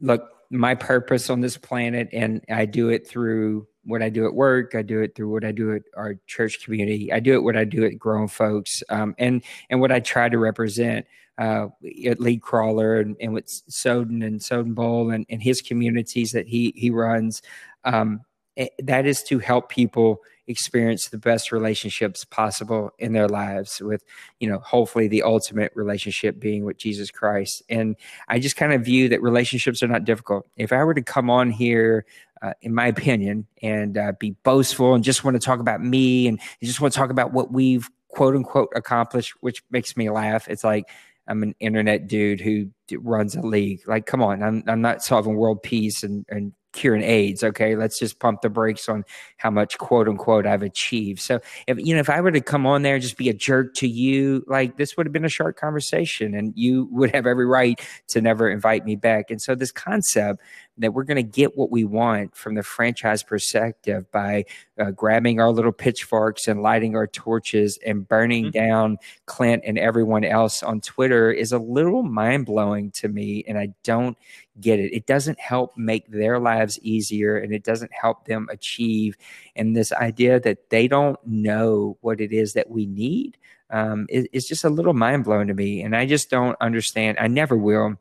[0.00, 4.34] Look, my purpose on this planet, and I do it through what I do at
[4.34, 4.74] work.
[4.74, 7.12] I do it through what I do at our church community.
[7.12, 10.28] I do it what I do at grown folks, um, and and what I try
[10.28, 11.06] to represent
[11.38, 11.68] uh,
[12.06, 16.48] at League Crawler and, and with Soden and Soden Bowl and, and his communities that
[16.48, 17.42] he he runs.
[17.84, 18.22] Um,
[18.58, 24.02] Eh, that is to help people experience the best relationships possible in their lives with
[24.40, 27.94] you know hopefully the ultimate relationship being with jesus christ and
[28.28, 31.28] i just kind of view that relationships are not difficult if i were to come
[31.28, 32.04] on here
[32.42, 36.26] uh, in my opinion and uh, be boastful and just want to talk about me
[36.26, 40.48] and just want to talk about what we've quote unquote accomplished which makes me laugh
[40.48, 40.88] it's like
[41.28, 43.80] I'm an internet dude who runs a league.
[43.86, 47.42] Like, come on, I'm I'm not solving world peace and and curing AIDS.
[47.42, 49.04] Okay, let's just pump the brakes on
[49.38, 51.20] how much quote unquote I've achieved.
[51.20, 53.34] So if you know if I were to come on there and just be a
[53.34, 57.26] jerk to you, like this would have been a short conversation, and you would have
[57.26, 59.30] every right to never invite me back.
[59.30, 60.40] And so this concept
[60.78, 64.44] that we're going to get what we want from the franchise perspective by
[64.78, 68.66] uh, grabbing our little pitchforks and lighting our torches and burning mm-hmm.
[68.66, 73.44] down Clint and everyone else on Twitter is a little mind blowing to me.
[73.46, 74.16] And I don't
[74.60, 74.92] get it.
[74.94, 79.16] It doesn't help make their lives easier and it doesn't help them achieve.
[79.56, 83.36] And this idea that they don't know what it is that we need
[83.70, 85.82] um, is, is just a little mind blowing to me.
[85.82, 87.18] And I just don't understand.
[87.20, 87.96] I never will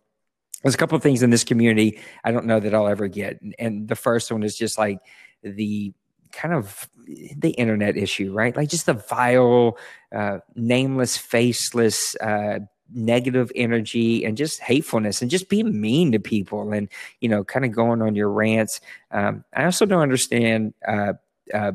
[0.63, 3.39] there's a couple of things in this community I don't know that I'll ever get.
[3.59, 4.99] And the first one is just like
[5.43, 5.93] the
[6.31, 6.89] kind of
[7.35, 8.55] the internet issue, right?
[8.55, 9.77] Like just the vile,
[10.13, 12.59] uh, nameless, faceless, uh,
[12.93, 16.89] negative energy and just hatefulness and just being mean to people and,
[17.21, 18.79] you know, kind of going on your rants.
[19.11, 20.73] Um, I also don't understand.
[20.87, 21.13] Uh,
[21.53, 21.73] uh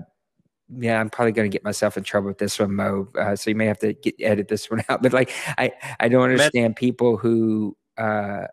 [0.79, 3.07] yeah, I'm probably going to get myself in trouble with this one, Mo.
[3.19, 5.03] Uh, so you may have to get, edit this one out.
[5.03, 8.47] But like, I I don't understand people who uh,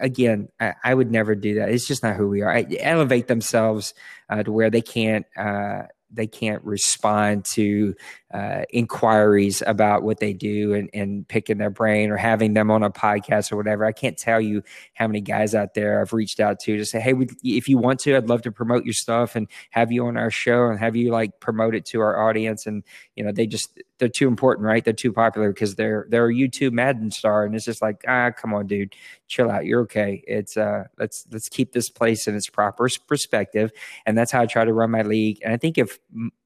[0.00, 1.70] again, I, I, would never do that.
[1.70, 2.52] It's just not who we are.
[2.52, 3.94] I, elevate themselves
[4.28, 7.94] uh, to where they can't uh, they can't respond to
[8.32, 12.82] uh, inquiries about what they do and, and picking their brain or having them on
[12.82, 13.84] a podcast or whatever.
[13.84, 14.62] I can't tell you
[14.94, 18.00] how many guys out there I've reached out to to say, hey, if you want
[18.00, 20.96] to, I'd love to promote your stuff and have you on our show and have
[20.96, 22.66] you like promote it to our audience.
[22.66, 22.84] And
[23.16, 24.84] you know, they just they're too important, right?
[24.84, 28.32] They're too popular because they're they're a YouTube Madden star, and it's just like, ah,
[28.32, 28.96] come on, dude,
[29.28, 29.64] chill out.
[29.64, 30.24] You're okay.
[30.26, 33.70] It's uh, let's let's keep this place in its proper perspective,
[34.04, 35.38] and that's how I try to run my league.
[35.44, 36.00] And I think if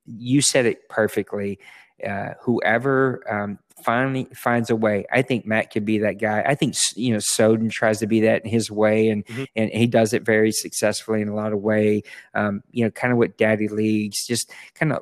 [0.05, 1.59] you said it perfectly.
[2.07, 6.45] Uh, whoever um, finally finds a way, I think Matt could be that guy.
[6.47, 9.45] I think you know Soden tries to be that in his way, and mm-hmm.
[9.57, 12.03] and he does it very successfully in a lot of way.
[12.35, 15.01] Um, you know, kind of what Daddy Leagues, just kind of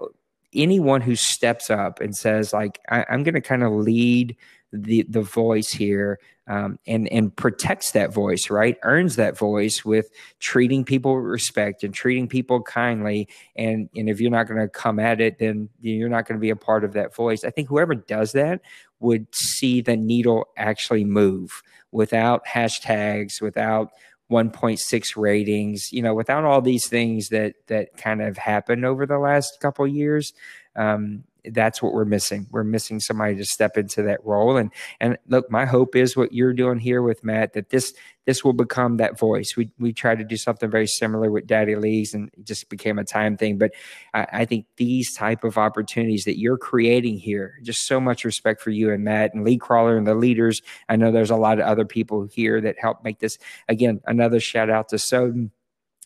[0.55, 4.37] anyone who steps up and says like, I, I'm going to kind of lead
[4.73, 8.77] the the voice here um, and and protects that voice, right?
[8.83, 13.29] Earns that voice with treating people with respect and treating people kindly.
[13.57, 16.43] And and if you're not going to come at it, then you're not going to
[16.43, 17.45] be a part of that voice.
[17.45, 18.61] I think whoever does that
[19.01, 23.93] would see the needle actually move without hashtags, without
[24.31, 29.19] 1.6 ratings, you know, without all these things that that kind of happened over the
[29.19, 30.33] last couple years.
[30.77, 32.47] Um, that's what we're missing.
[32.51, 34.57] We're missing somebody to step into that role.
[34.57, 34.71] And
[35.01, 37.93] and look, my hope is what you're doing here with Matt that this
[38.27, 39.55] this will become that voice.
[39.57, 42.99] We we tried to do something very similar with Daddy Leagues, and it just became
[42.99, 43.59] a time thing.
[43.59, 43.73] But
[44.15, 48.63] I, I think these type of opportunities that you're creating here, just so much respect
[48.63, 50.63] for you and Matt and League Crawler and the leaders.
[50.89, 53.39] I know there's a lot of other people here that help make this.
[53.69, 55.51] Again, another shout out to Soden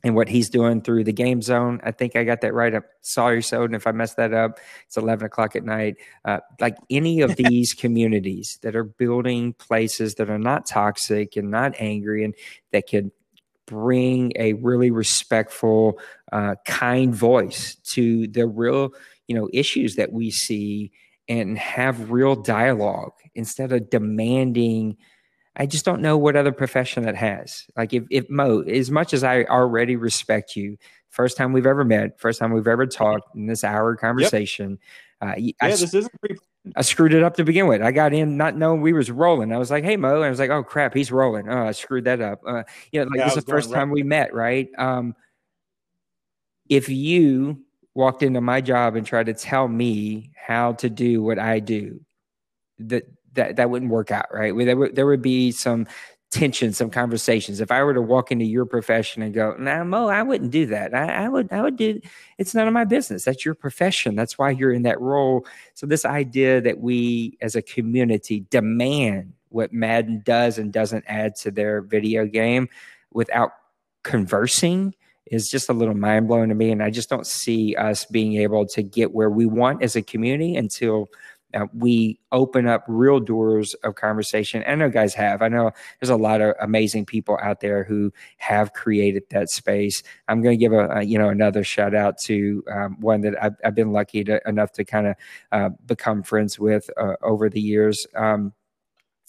[0.04, 1.80] and what he's doing through the game zone.
[1.82, 2.74] I think I got that right.
[2.74, 4.60] I'm sorry, Soden, if I messed that up.
[4.86, 5.96] It's 11 o'clock at night.
[6.24, 11.50] Uh, like any of these communities that are building places that are not toxic and
[11.50, 12.34] not angry and
[12.72, 13.10] that can
[13.66, 15.98] bring a really respectful,
[16.32, 18.90] uh, kind voice to the real,
[19.26, 20.92] you know, issues that we see
[21.28, 24.96] and have real dialogue instead of demanding–
[25.58, 27.66] I just don't know what other profession that has.
[27.76, 30.78] Like if, if Mo, as much as I already respect you,
[31.10, 34.78] first time we've ever met, first time we've ever talked in this hour conversation.
[35.20, 35.30] Yep.
[35.30, 36.36] Uh, yeah, I, this isn't pre-
[36.76, 37.82] I screwed it up to begin with.
[37.82, 39.52] I got in not knowing we was rolling.
[39.52, 41.72] I was like, "Hey Mo," and I was like, "Oh crap, he's rolling." Oh, I
[41.72, 42.40] screwed that up.
[42.46, 44.68] Uh, you know, like yeah, this is the first time we met, right?
[44.78, 45.16] Um,
[46.68, 47.62] if you
[47.94, 52.00] walked into my job and tried to tell me how to do what I do,
[52.78, 53.04] that
[53.34, 54.56] that that wouldn't work out, right?
[54.56, 55.86] There would there would be some
[56.30, 57.60] tension, some conversations.
[57.60, 60.66] If I were to walk into your profession and go, "Nah, Mo, I wouldn't do
[60.66, 60.94] that.
[60.94, 62.00] I, I would, I would do.
[62.36, 63.24] It's none of my business.
[63.24, 64.14] That's your profession.
[64.14, 69.32] That's why you're in that role." So this idea that we, as a community, demand
[69.50, 72.68] what Madden does and doesn't add to their video game
[73.12, 73.52] without
[74.02, 74.94] conversing
[75.26, 76.70] is just a little mind blowing to me.
[76.70, 80.02] And I just don't see us being able to get where we want as a
[80.02, 81.08] community until
[81.54, 84.62] uh, we open up real doors of conversation.
[84.66, 85.40] I know guys have.
[85.40, 85.70] I know
[86.00, 90.02] there's a lot of amazing people out there who have created that space.
[90.28, 93.42] I'm going to give a, a, you know another shout out to um, one that
[93.42, 95.16] I've, I've, been lucky to, enough to kind of
[95.52, 98.06] uh, become friends with uh, over the years.
[98.14, 98.52] Um,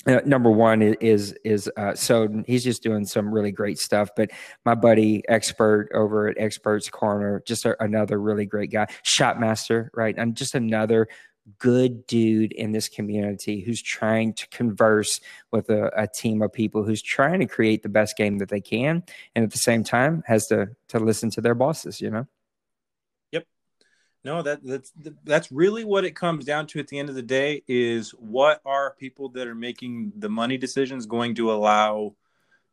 [0.07, 4.09] uh, number one is is uh, so he's just doing some really great stuff.
[4.15, 4.32] But
[4.65, 10.15] my buddy expert over at Experts Corner, just a, another really great guy, Shotmaster, right?
[10.17, 11.07] And just another
[11.57, 15.19] good dude in this community who's trying to converse
[15.51, 18.61] with a, a, team of people who's trying to create the best game that they
[18.61, 19.03] can
[19.35, 22.27] and at the same time has to to listen to their bosses you know
[23.31, 23.45] yep
[24.23, 24.91] no that that's
[25.23, 28.61] that's really what it comes down to at the end of the day is what
[28.65, 32.13] are people that are making the money decisions going to allow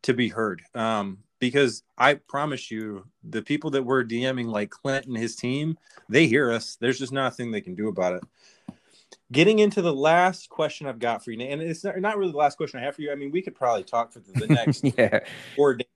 [0.03, 5.05] to be heard um because I promise you, the people that we're DMing, like Clint
[5.05, 5.77] and his team,
[6.09, 6.77] they hear us.
[6.79, 8.23] There's just nothing they can do about it.
[9.31, 12.37] Getting into the last question I've got for you, and it's not, not really the
[12.37, 13.11] last question I have for you.
[13.11, 15.19] I mean, we could probably talk for the next yeah.
[15.55, 15.87] four days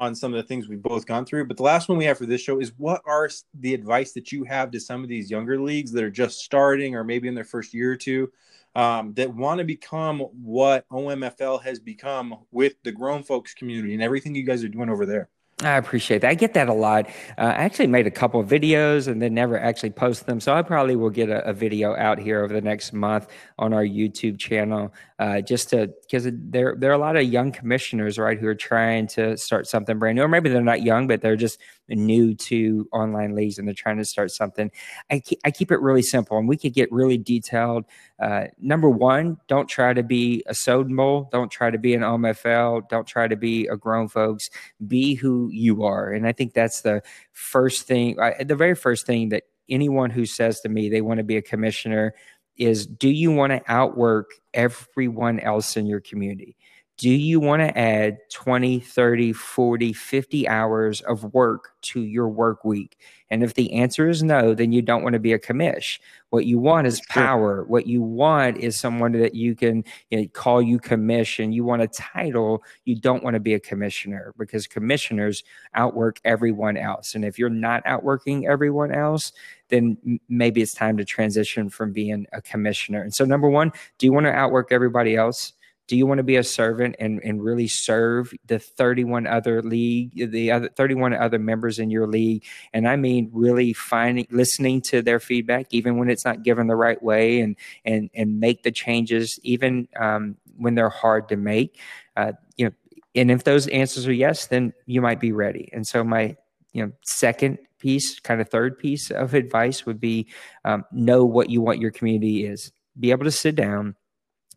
[0.00, 1.46] on some of the things we've both gone through.
[1.46, 4.30] But the last one we have for this show is what are the advice that
[4.30, 7.34] you have to some of these younger leagues that are just starting or maybe in
[7.34, 8.30] their first year or two
[8.74, 14.02] um, that want to become what OMFL has become with the grown folks community and
[14.02, 15.28] everything you guys are doing over there?
[15.60, 16.30] I appreciate that.
[16.30, 17.08] I get that a lot.
[17.36, 20.38] Uh, I actually made a couple of videos and then never actually post them.
[20.38, 23.26] So I probably will get a, a video out here over the next month
[23.58, 27.50] on our YouTube channel, uh, just to because there there are a lot of young
[27.50, 31.08] commissioners, right, who are trying to start something brand new, or maybe they're not young,
[31.08, 31.58] but they're just
[31.88, 34.70] new to online leagues and they're trying to start something.
[35.10, 37.84] I keep, I keep it really simple, and we could get really detailed.
[38.20, 42.02] Uh, number one, don't try to be a Soden mole Don't try to be an
[42.02, 42.88] OMFL.
[42.88, 44.50] Don't try to be a grown folks.
[44.86, 47.02] Be who you are, and I think that's the
[47.32, 48.20] first thing.
[48.20, 51.36] I, the very first thing that anyone who says to me they want to be
[51.36, 52.14] a commissioner
[52.58, 56.56] is do you want to outwork everyone else in your community?
[56.98, 62.64] Do you want to add 20, 30, 40, 50 hours of work to your work
[62.64, 62.98] week?
[63.30, 66.00] And if the answer is no, then you don't want to be a commish.
[66.30, 67.62] What you want is power.
[67.64, 71.52] What you want is someone that you can you know, call you commission.
[71.52, 72.64] You want a title.
[72.84, 75.44] You don't want to be a commissioner because commissioners
[75.74, 77.14] outwork everyone else.
[77.14, 79.30] And if you're not outworking everyone else,
[79.68, 83.02] then maybe it's time to transition from being a commissioner.
[83.02, 85.52] And so, number one, do you want to outwork everybody else?
[85.88, 90.30] Do you want to be a servant and, and really serve the 31 other league
[90.30, 92.44] the other 31 other members in your league?
[92.72, 96.76] And i mean really finding listening to their feedback even when it's not given the
[96.76, 101.80] right way and and and make the changes even um, when they're hard to make.
[102.16, 102.72] Uh, you know
[103.14, 105.70] and if those answers are yes then you might be ready.
[105.72, 106.36] And so my
[106.72, 110.26] you know second piece kind of third piece of advice would be
[110.64, 112.72] um, know what you want your community is.
[113.00, 113.94] Be able to sit down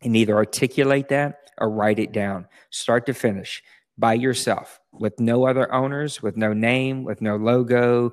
[0.02, 3.62] and either articulate that or write it down, start to finish
[3.98, 8.12] by yourself with no other owners, with no name, with no logo.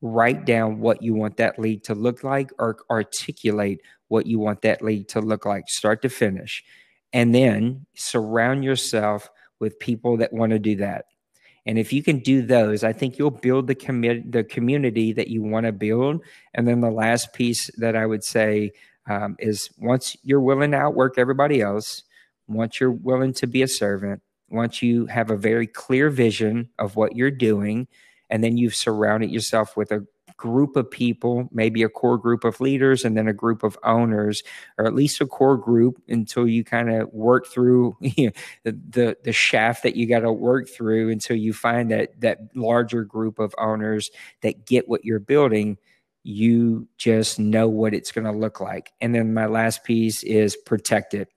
[0.00, 4.62] Write down what you want that league to look like or articulate what you want
[4.62, 6.62] that league to look like, start to finish.
[7.12, 9.30] And then surround yourself
[9.60, 11.06] with people that want to do that.
[11.66, 15.28] And if you can do those, I think you'll build the commit the community that
[15.28, 16.22] you want to build.
[16.52, 18.72] And then the last piece that I would say
[19.06, 22.02] um, is once you're willing to outwork everybody else,
[22.48, 26.96] once you're willing to be a servant, once you have a very clear vision of
[26.96, 27.88] what you're doing,
[28.30, 32.60] and then you've surrounded yourself with a group of people, maybe a core group of
[32.60, 34.42] leaders and then a group of owners,
[34.78, 38.32] or at least a core group until you kind of work through you know,
[38.64, 42.38] the, the, the shaft that you got to work through until you find that that
[42.54, 44.10] larger group of owners
[44.42, 45.78] that get what you're building
[46.24, 48.92] you just know what it's going to look like.
[49.00, 51.28] And then my last piece is protect it.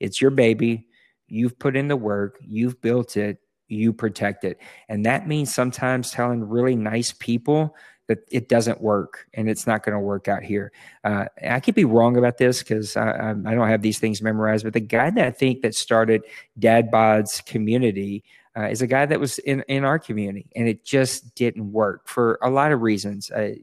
[0.00, 0.86] It's your baby.
[1.26, 4.58] You've put in the work, you've built it, you protect it.
[4.88, 7.74] And that means sometimes telling really nice people
[8.06, 10.70] that it doesn't work and it's not going to work out here.
[11.02, 14.62] Uh, I could be wrong about this because I, I, don't have these things memorized,
[14.62, 16.22] but the guy that I think that started
[16.56, 18.22] Dad Bod's community
[18.56, 22.08] uh, is a guy that was in, in our community and it just didn't work
[22.08, 23.54] for a lot of reasons uh,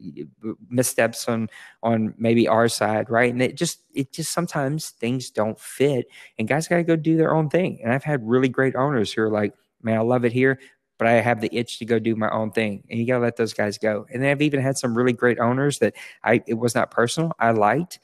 [0.68, 1.48] missteps on
[1.82, 6.06] on maybe our side right and it just it just sometimes things don't fit
[6.38, 9.12] and guys got to go do their own thing and i've had really great owners
[9.12, 10.58] who are like man i love it here
[10.98, 12.84] but I have the itch to go do my own thing.
[12.88, 14.06] And you got to let those guys go.
[14.12, 17.32] And then I've even had some really great owners that I, it was not personal.
[17.38, 17.98] I liked,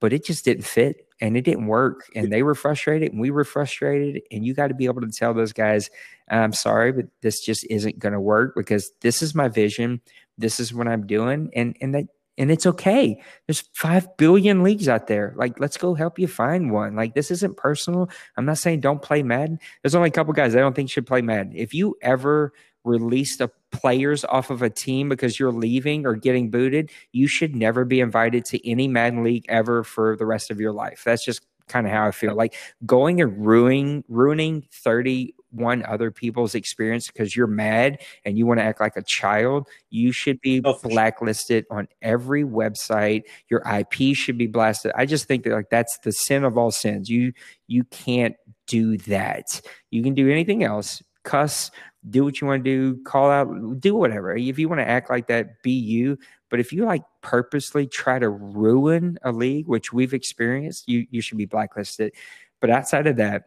[0.00, 3.30] but it just didn't fit and it didn't work and they were frustrated and we
[3.30, 5.90] were frustrated and you got to be able to tell those guys
[6.30, 10.00] i'm sorry but this just isn't going to work because this is my vision
[10.38, 12.06] this is what i'm doing and and that
[12.40, 13.22] and it's okay.
[13.46, 15.34] There's 5 billion leagues out there.
[15.36, 16.96] Like let's go help you find one.
[16.96, 18.08] Like this isn't personal.
[18.34, 19.60] I'm not saying don't play madden.
[19.82, 21.52] There's only a couple guys i don't think should play madden.
[21.54, 22.54] If you ever
[22.84, 27.54] release the players off of a team because you're leaving or getting booted, you should
[27.54, 31.02] never be invited to any Madden League ever for the rest of your life.
[31.04, 32.34] That's just kind of how I feel.
[32.34, 32.54] Like
[32.84, 38.64] going and ruining ruining 31 other people's experience because you're mad and you want to
[38.64, 43.22] act like a child, you should be oh, blacklisted on every website.
[43.48, 44.92] Your IP should be blasted.
[44.94, 47.08] I just think that like that's the sin of all sins.
[47.08, 47.32] You
[47.66, 48.34] you can't
[48.66, 49.60] do that.
[49.90, 51.02] You can do anything else.
[51.22, 51.70] Cuss,
[52.08, 54.34] do what you want to do, call out, do whatever.
[54.34, 56.18] If you want to act like that, be you.
[56.48, 61.20] But if you like purposely try to ruin a league, which we've experienced, you you
[61.20, 62.12] should be blacklisted.
[62.60, 63.44] But outside of that,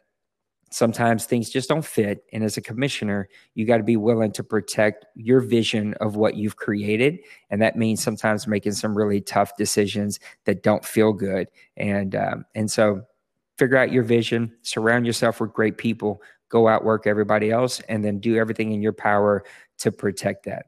[0.73, 2.23] sometimes things just don't fit.
[2.33, 6.35] And as a commissioner, you got to be willing to protect your vision of what
[6.35, 7.19] you've created.
[7.51, 11.47] And that means sometimes making some really tough decisions that don't feel good.
[11.77, 13.03] And, um, and so
[13.59, 16.23] figure out your vision, surround yourself with great people,
[16.53, 19.43] go outwork everybody else, and then do everything in your power
[19.79, 20.67] to protect that.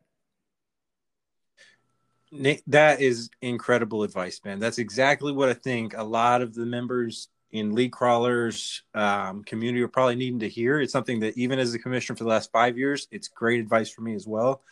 [2.65, 4.59] That is incredible advice, man.
[4.59, 9.83] That's exactly what I think a lot of the members in league crawlers um, community
[9.83, 10.81] are probably needing to hear.
[10.81, 13.91] It's something that even as a commissioner for the last five years, it's great advice
[13.91, 14.63] for me as well.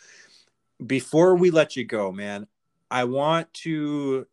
[0.84, 2.48] Before we let you go, man,
[2.90, 4.26] I want to.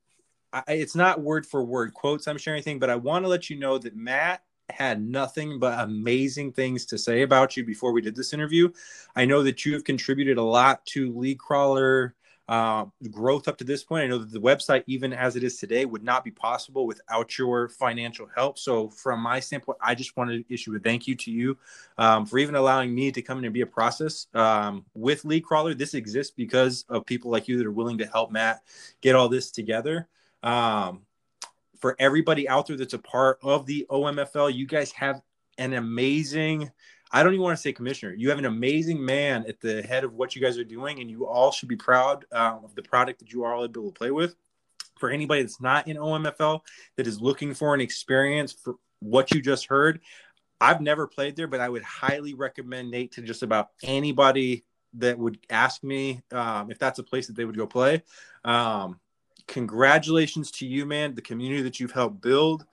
[0.52, 3.50] I, it's not word for word quotes I'm sharing anything, but I want to let
[3.50, 8.00] you know that Matt had nothing but amazing things to say about you before we
[8.00, 8.70] did this interview.
[9.16, 12.14] I know that you have contributed a lot to League Crawler
[12.50, 14.02] uh, growth up to this point.
[14.02, 17.38] I know that the website, even as it is today, would not be possible without
[17.38, 18.58] your financial help.
[18.58, 21.56] So, from my standpoint, I just wanted to issue a thank you to you
[21.96, 25.44] um, for even allowing me to come in and be a process um, with League
[25.44, 25.74] Crawler.
[25.74, 28.62] This exists because of people like you that are willing to help Matt
[29.00, 30.08] get all this together.
[30.42, 31.02] Um,
[31.80, 35.20] for everybody out there that's a part of the OMFL, you guys have
[35.58, 36.70] an amazing
[37.12, 38.14] I don't even want to say commissioner.
[38.14, 41.10] You have an amazing man at the head of what you guys are doing, and
[41.10, 44.12] you all should be proud uh, of the product that you are able to play
[44.12, 44.36] with.
[44.98, 46.60] For anybody that's not in OMFL
[46.96, 50.00] that is looking for an experience for what you just heard,
[50.60, 55.18] I've never played there, but I would highly recommend Nate to just about anybody that
[55.18, 58.02] would ask me um, if that's a place that they would go play.
[58.44, 59.00] Um,
[59.50, 62.64] congratulations to you, man, the community that you've helped build.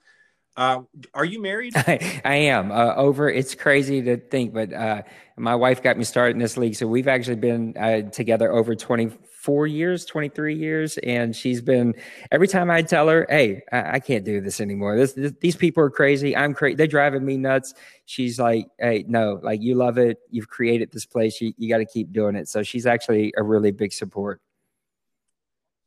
[0.56, 0.82] Uh,
[1.12, 1.72] are you married?
[1.76, 2.72] I, I am.
[2.72, 5.02] Uh, over, it's crazy to think, but uh,
[5.36, 6.76] my wife got me started in this league.
[6.76, 10.98] So we've actually been uh, together over 24 years, 23 years.
[10.98, 11.94] And she's been,
[12.30, 14.96] every time I tell her, hey, I, I can't do this anymore.
[14.96, 16.36] This, this, these people are crazy.
[16.36, 16.76] I'm crazy.
[16.76, 17.74] They're driving me nuts.
[18.06, 20.18] She's like, hey, no, like you love it.
[20.30, 21.40] You've created this place.
[21.40, 22.48] You, you got to keep doing it.
[22.48, 24.40] So she's actually a really big support.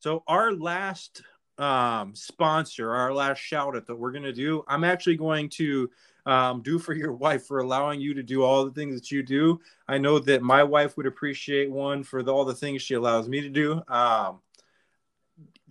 [0.01, 1.21] So our last
[1.59, 5.91] um, sponsor, our last shout out that we're going to do, I'm actually going to
[6.25, 9.21] um, do for your wife for allowing you to do all the things that you
[9.21, 9.61] do.
[9.87, 13.29] I know that my wife would appreciate one for the, all the things she allows
[13.29, 13.83] me to do.
[13.87, 14.39] Um,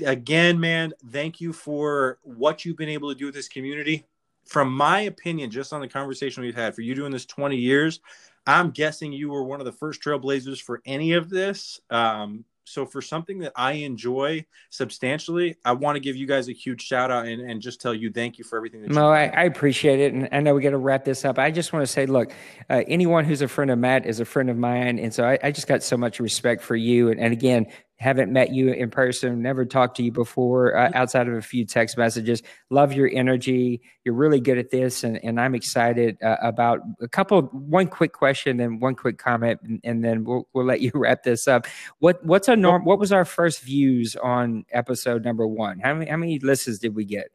[0.06, 4.06] again, man, thank you for what you've been able to do with this community.
[4.46, 7.98] From my opinion, just on the conversation we've had, for you doing this 20 years,
[8.46, 11.80] I'm guessing you were one of the first trailblazers for any of this.
[11.90, 16.52] Um, so for something that I enjoy substantially, I want to give you guys a
[16.52, 18.82] huge shout out and, and just tell you thank you for everything.
[18.82, 21.38] That Mo, I, I, appreciate it, and I know we got to wrap this up.
[21.38, 22.32] I just want to say, look,
[22.68, 25.38] uh, anyone who's a friend of Matt is a friend of mine, and so I,
[25.42, 27.10] I just got so much respect for you.
[27.10, 27.66] And, and again,
[28.00, 31.66] haven't met you in person, never talked to you before uh, outside of a few
[31.66, 32.42] text messages.
[32.70, 33.82] Love your energy.
[34.04, 37.42] You're really good at this, and, and I'm excited uh, about a couple.
[37.42, 41.24] One quick question and one quick comment, and, and, then we'll we'll let you wrap
[41.24, 41.66] this up.
[41.98, 42.86] What what's a norm?
[42.86, 45.78] What was our first views on episode number one?
[45.78, 47.30] How many how many listens did we get?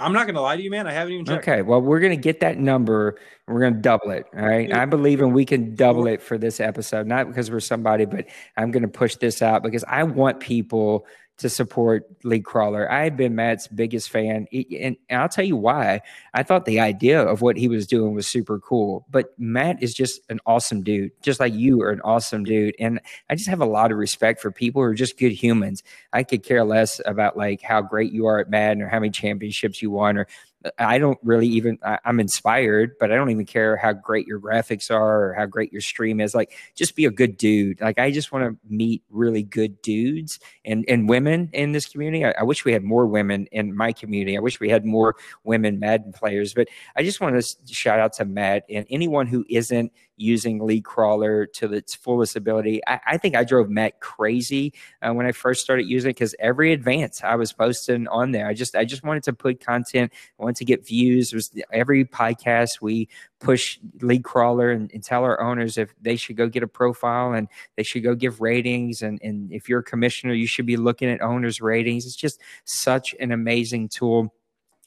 [0.00, 0.86] I'm not going to lie to you, man.
[0.86, 1.48] I haven't even checked.
[1.48, 1.62] Okay.
[1.62, 4.26] Well, we're going to get that number and we're going to double it.
[4.36, 4.72] All right.
[4.72, 8.26] I believe in we can double it for this episode, not because we're somebody, but
[8.56, 11.06] I'm going to push this out because I want people
[11.38, 12.90] to support League Crawler.
[12.90, 16.00] I've been Matt's biggest fan, and I'll tell you why.
[16.34, 19.94] I thought the idea of what he was doing was super cool, but Matt is
[19.94, 22.74] just an awesome dude, just like you are an awesome dude.
[22.80, 23.00] And
[23.30, 25.82] I just have a lot of respect for people who are just good humans.
[26.12, 29.10] I could care less about like how great you are at Madden or how many
[29.10, 30.26] championships you won or
[30.76, 34.40] I don't really even I, am inspired, but I don't even care how great your
[34.40, 36.34] graphics are or how great your stream is.
[36.34, 37.80] Like, just be a good dude.
[37.80, 42.24] Like, I just want to meet really good dudes and and women in this community.
[42.24, 44.36] I, I, wish we had more women in my community.
[44.36, 45.14] I wish we had more
[45.44, 46.54] women Madden players.
[46.54, 50.84] But I just want to shout out to Matt and anyone who isn't using League
[50.84, 52.80] Crawler to its fullest ability.
[52.86, 56.34] I, I think I drove Matt crazy uh, when I first started using it because
[56.38, 60.12] every advance I was posting on there, I just I just wanted to put content,
[60.38, 61.32] I wanted to get views.
[61.32, 63.08] It was every podcast we
[63.40, 67.32] push League Crawler and, and, tell our owners if they should go get a profile
[67.32, 69.00] and they should go give ratings.
[69.00, 72.04] And, and if you're a commissioner, you should be looking at owners' ratings.
[72.04, 74.34] It's just such an amazing tool.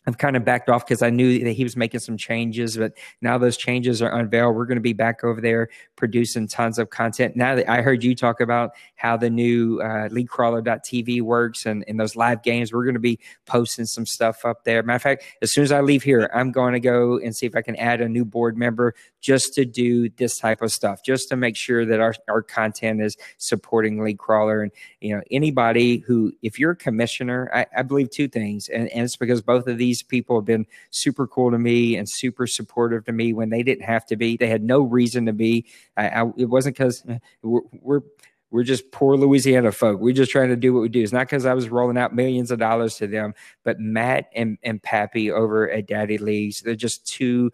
[0.07, 2.93] I've kind of backed off because I knew that he was making some changes, but
[3.21, 4.55] now those changes are unveiled.
[4.55, 7.35] We're going to be back over there producing tons of content.
[7.35, 11.99] Now that I heard you talk about how the new uh, leaguecrawler.tv works and, and
[11.99, 14.81] those live games, we're going to be posting some stuff up there.
[14.81, 17.45] Matter of fact, as soon as I leave here, I'm going to go and see
[17.45, 21.03] if I can add a new board member just to do this type of stuff,
[21.05, 24.63] just to make sure that our, our content is supporting League Crawler.
[24.63, 28.87] And, you know, anybody who, if you're a commissioner, I, I believe two things, and,
[28.89, 32.07] and it's because both of these these people have been super cool to me and
[32.07, 34.37] super supportive to me when they didn't have to be.
[34.37, 35.65] They had no reason to be.
[35.97, 37.03] I, I, it wasn't because
[37.43, 38.01] we're, we're
[38.51, 40.01] we're just poor Louisiana folk.
[40.01, 41.01] We're just trying to do what we do.
[41.01, 44.57] It's not because I was rolling out millions of dollars to them, but Matt and,
[44.61, 47.51] and Pappy over at Daddy Leagues, they're just two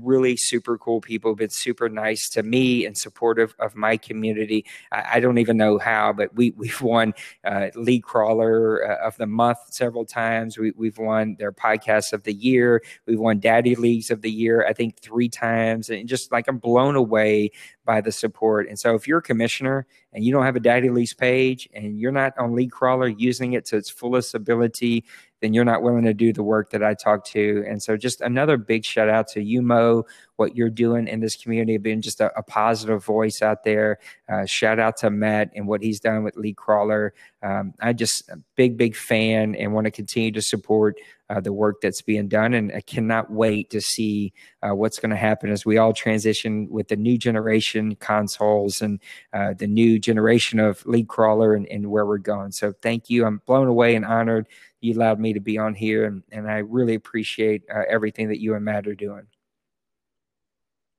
[0.00, 4.64] really super cool people, been super nice to me and supportive of my community.
[4.90, 7.14] I, I don't even know how, but we, we've won
[7.44, 7.68] uh,
[8.02, 10.58] Crawler uh, of the Month several times.
[10.58, 12.82] We, we've won their podcast of the year.
[13.06, 15.90] We've won Daddy Leagues of the year, I think three times.
[15.90, 17.50] And just like I'm blown away
[17.84, 18.68] by the support.
[18.68, 21.98] And so if you're a commissioner and you don't have a Daddy Leagues page and
[21.98, 25.04] you're not on League Crawler using it to its fullest ability,
[25.40, 27.64] then you're not willing to do the work that I talk to.
[27.66, 30.04] And so just another big shout out to you, Mo,
[30.36, 33.98] what you're doing in this community, being just a, a positive voice out there.
[34.28, 37.14] Uh, shout out to Matt and what he's done with League Crawler.
[37.42, 40.96] Um, I just a big, big fan and want to continue to support
[41.32, 42.54] uh, the work that's being done.
[42.54, 44.32] And I cannot wait to see
[44.62, 49.00] uh, what's going to happen as we all transition with the new generation consoles and
[49.32, 52.52] uh, the new generation of League Crawler and, and where we're going.
[52.52, 53.24] So thank you.
[53.24, 54.46] I'm blown away and honored
[54.82, 58.40] you allowed me to be on here, and, and I really appreciate uh, everything that
[58.40, 59.26] you and Matt are doing.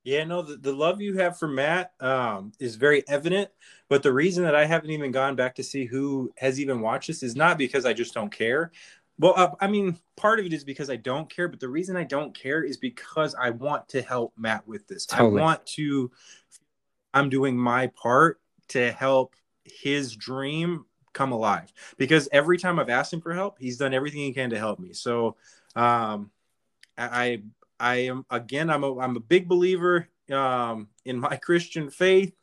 [0.05, 3.49] Yeah, no, the, the love you have for Matt um, is very evident.
[3.89, 7.07] But the reason that I haven't even gone back to see who has even watched
[7.07, 8.71] this is not because I just don't care.
[9.19, 11.95] Well, uh, I mean, part of it is because I don't care, but the reason
[11.95, 15.05] I don't care is because I want to help Matt with this.
[15.05, 15.39] Totally.
[15.39, 16.11] I want to,
[17.13, 23.13] I'm doing my part to help his dream come alive because every time I've asked
[23.13, 24.93] him for help, he's done everything he can to help me.
[24.93, 25.35] So,
[25.75, 26.31] um,
[26.97, 27.41] I,
[27.79, 32.33] I am again, I'm a, I'm a big believer um, in my Christian faith.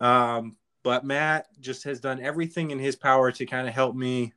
[0.00, 4.32] Um, but Matt just has done everything in his power to kind of help me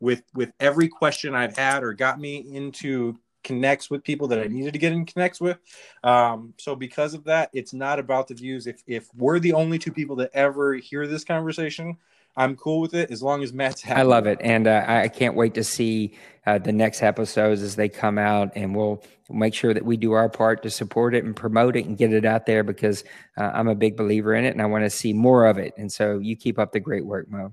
[0.00, 4.46] with with every question I've had or got me into connects with people that I
[4.48, 5.58] needed to get in connects with.
[6.04, 8.66] Um, so because of that, it's not about the views.
[8.66, 11.96] If if we're the only two people that ever hear this conversation,
[12.36, 14.00] I'm cool with it as long as Matt's happy.
[14.00, 16.14] I love it, and uh, I can't wait to see
[16.46, 20.12] uh, the next episodes as they come out, and we'll make sure that we do
[20.12, 23.04] our part to support it and promote it and get it out there because
[23.36, 25.74] uh, I'm a big believer in it, and I want to see more of it.
[25.76, 27.52] And so, you keep up the great work, Mo.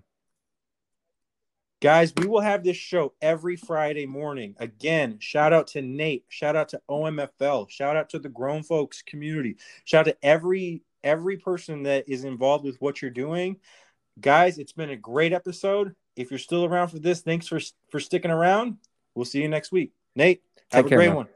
[1.79, 4.55] Guys, we will have this show every Friday morning.
[4.57, 9.03] Again, shout out to Nate, shout out to OMFL, shout out to the grown folks
[9.03, 13.57] community, shout out to every every person that is involved with what you're doing
[14.19, 15.95] guys, it's been a great episode.
[16.15, 17.59] If you're still around for this, thanks for
[17.89, 18.77] for sticking around.
[19.15, 19.93] We'll see you next week.
[20.15, 20.41] Nate,
[20.71, 21.15] have Take a care, great man.
[21.15, 21.27] one.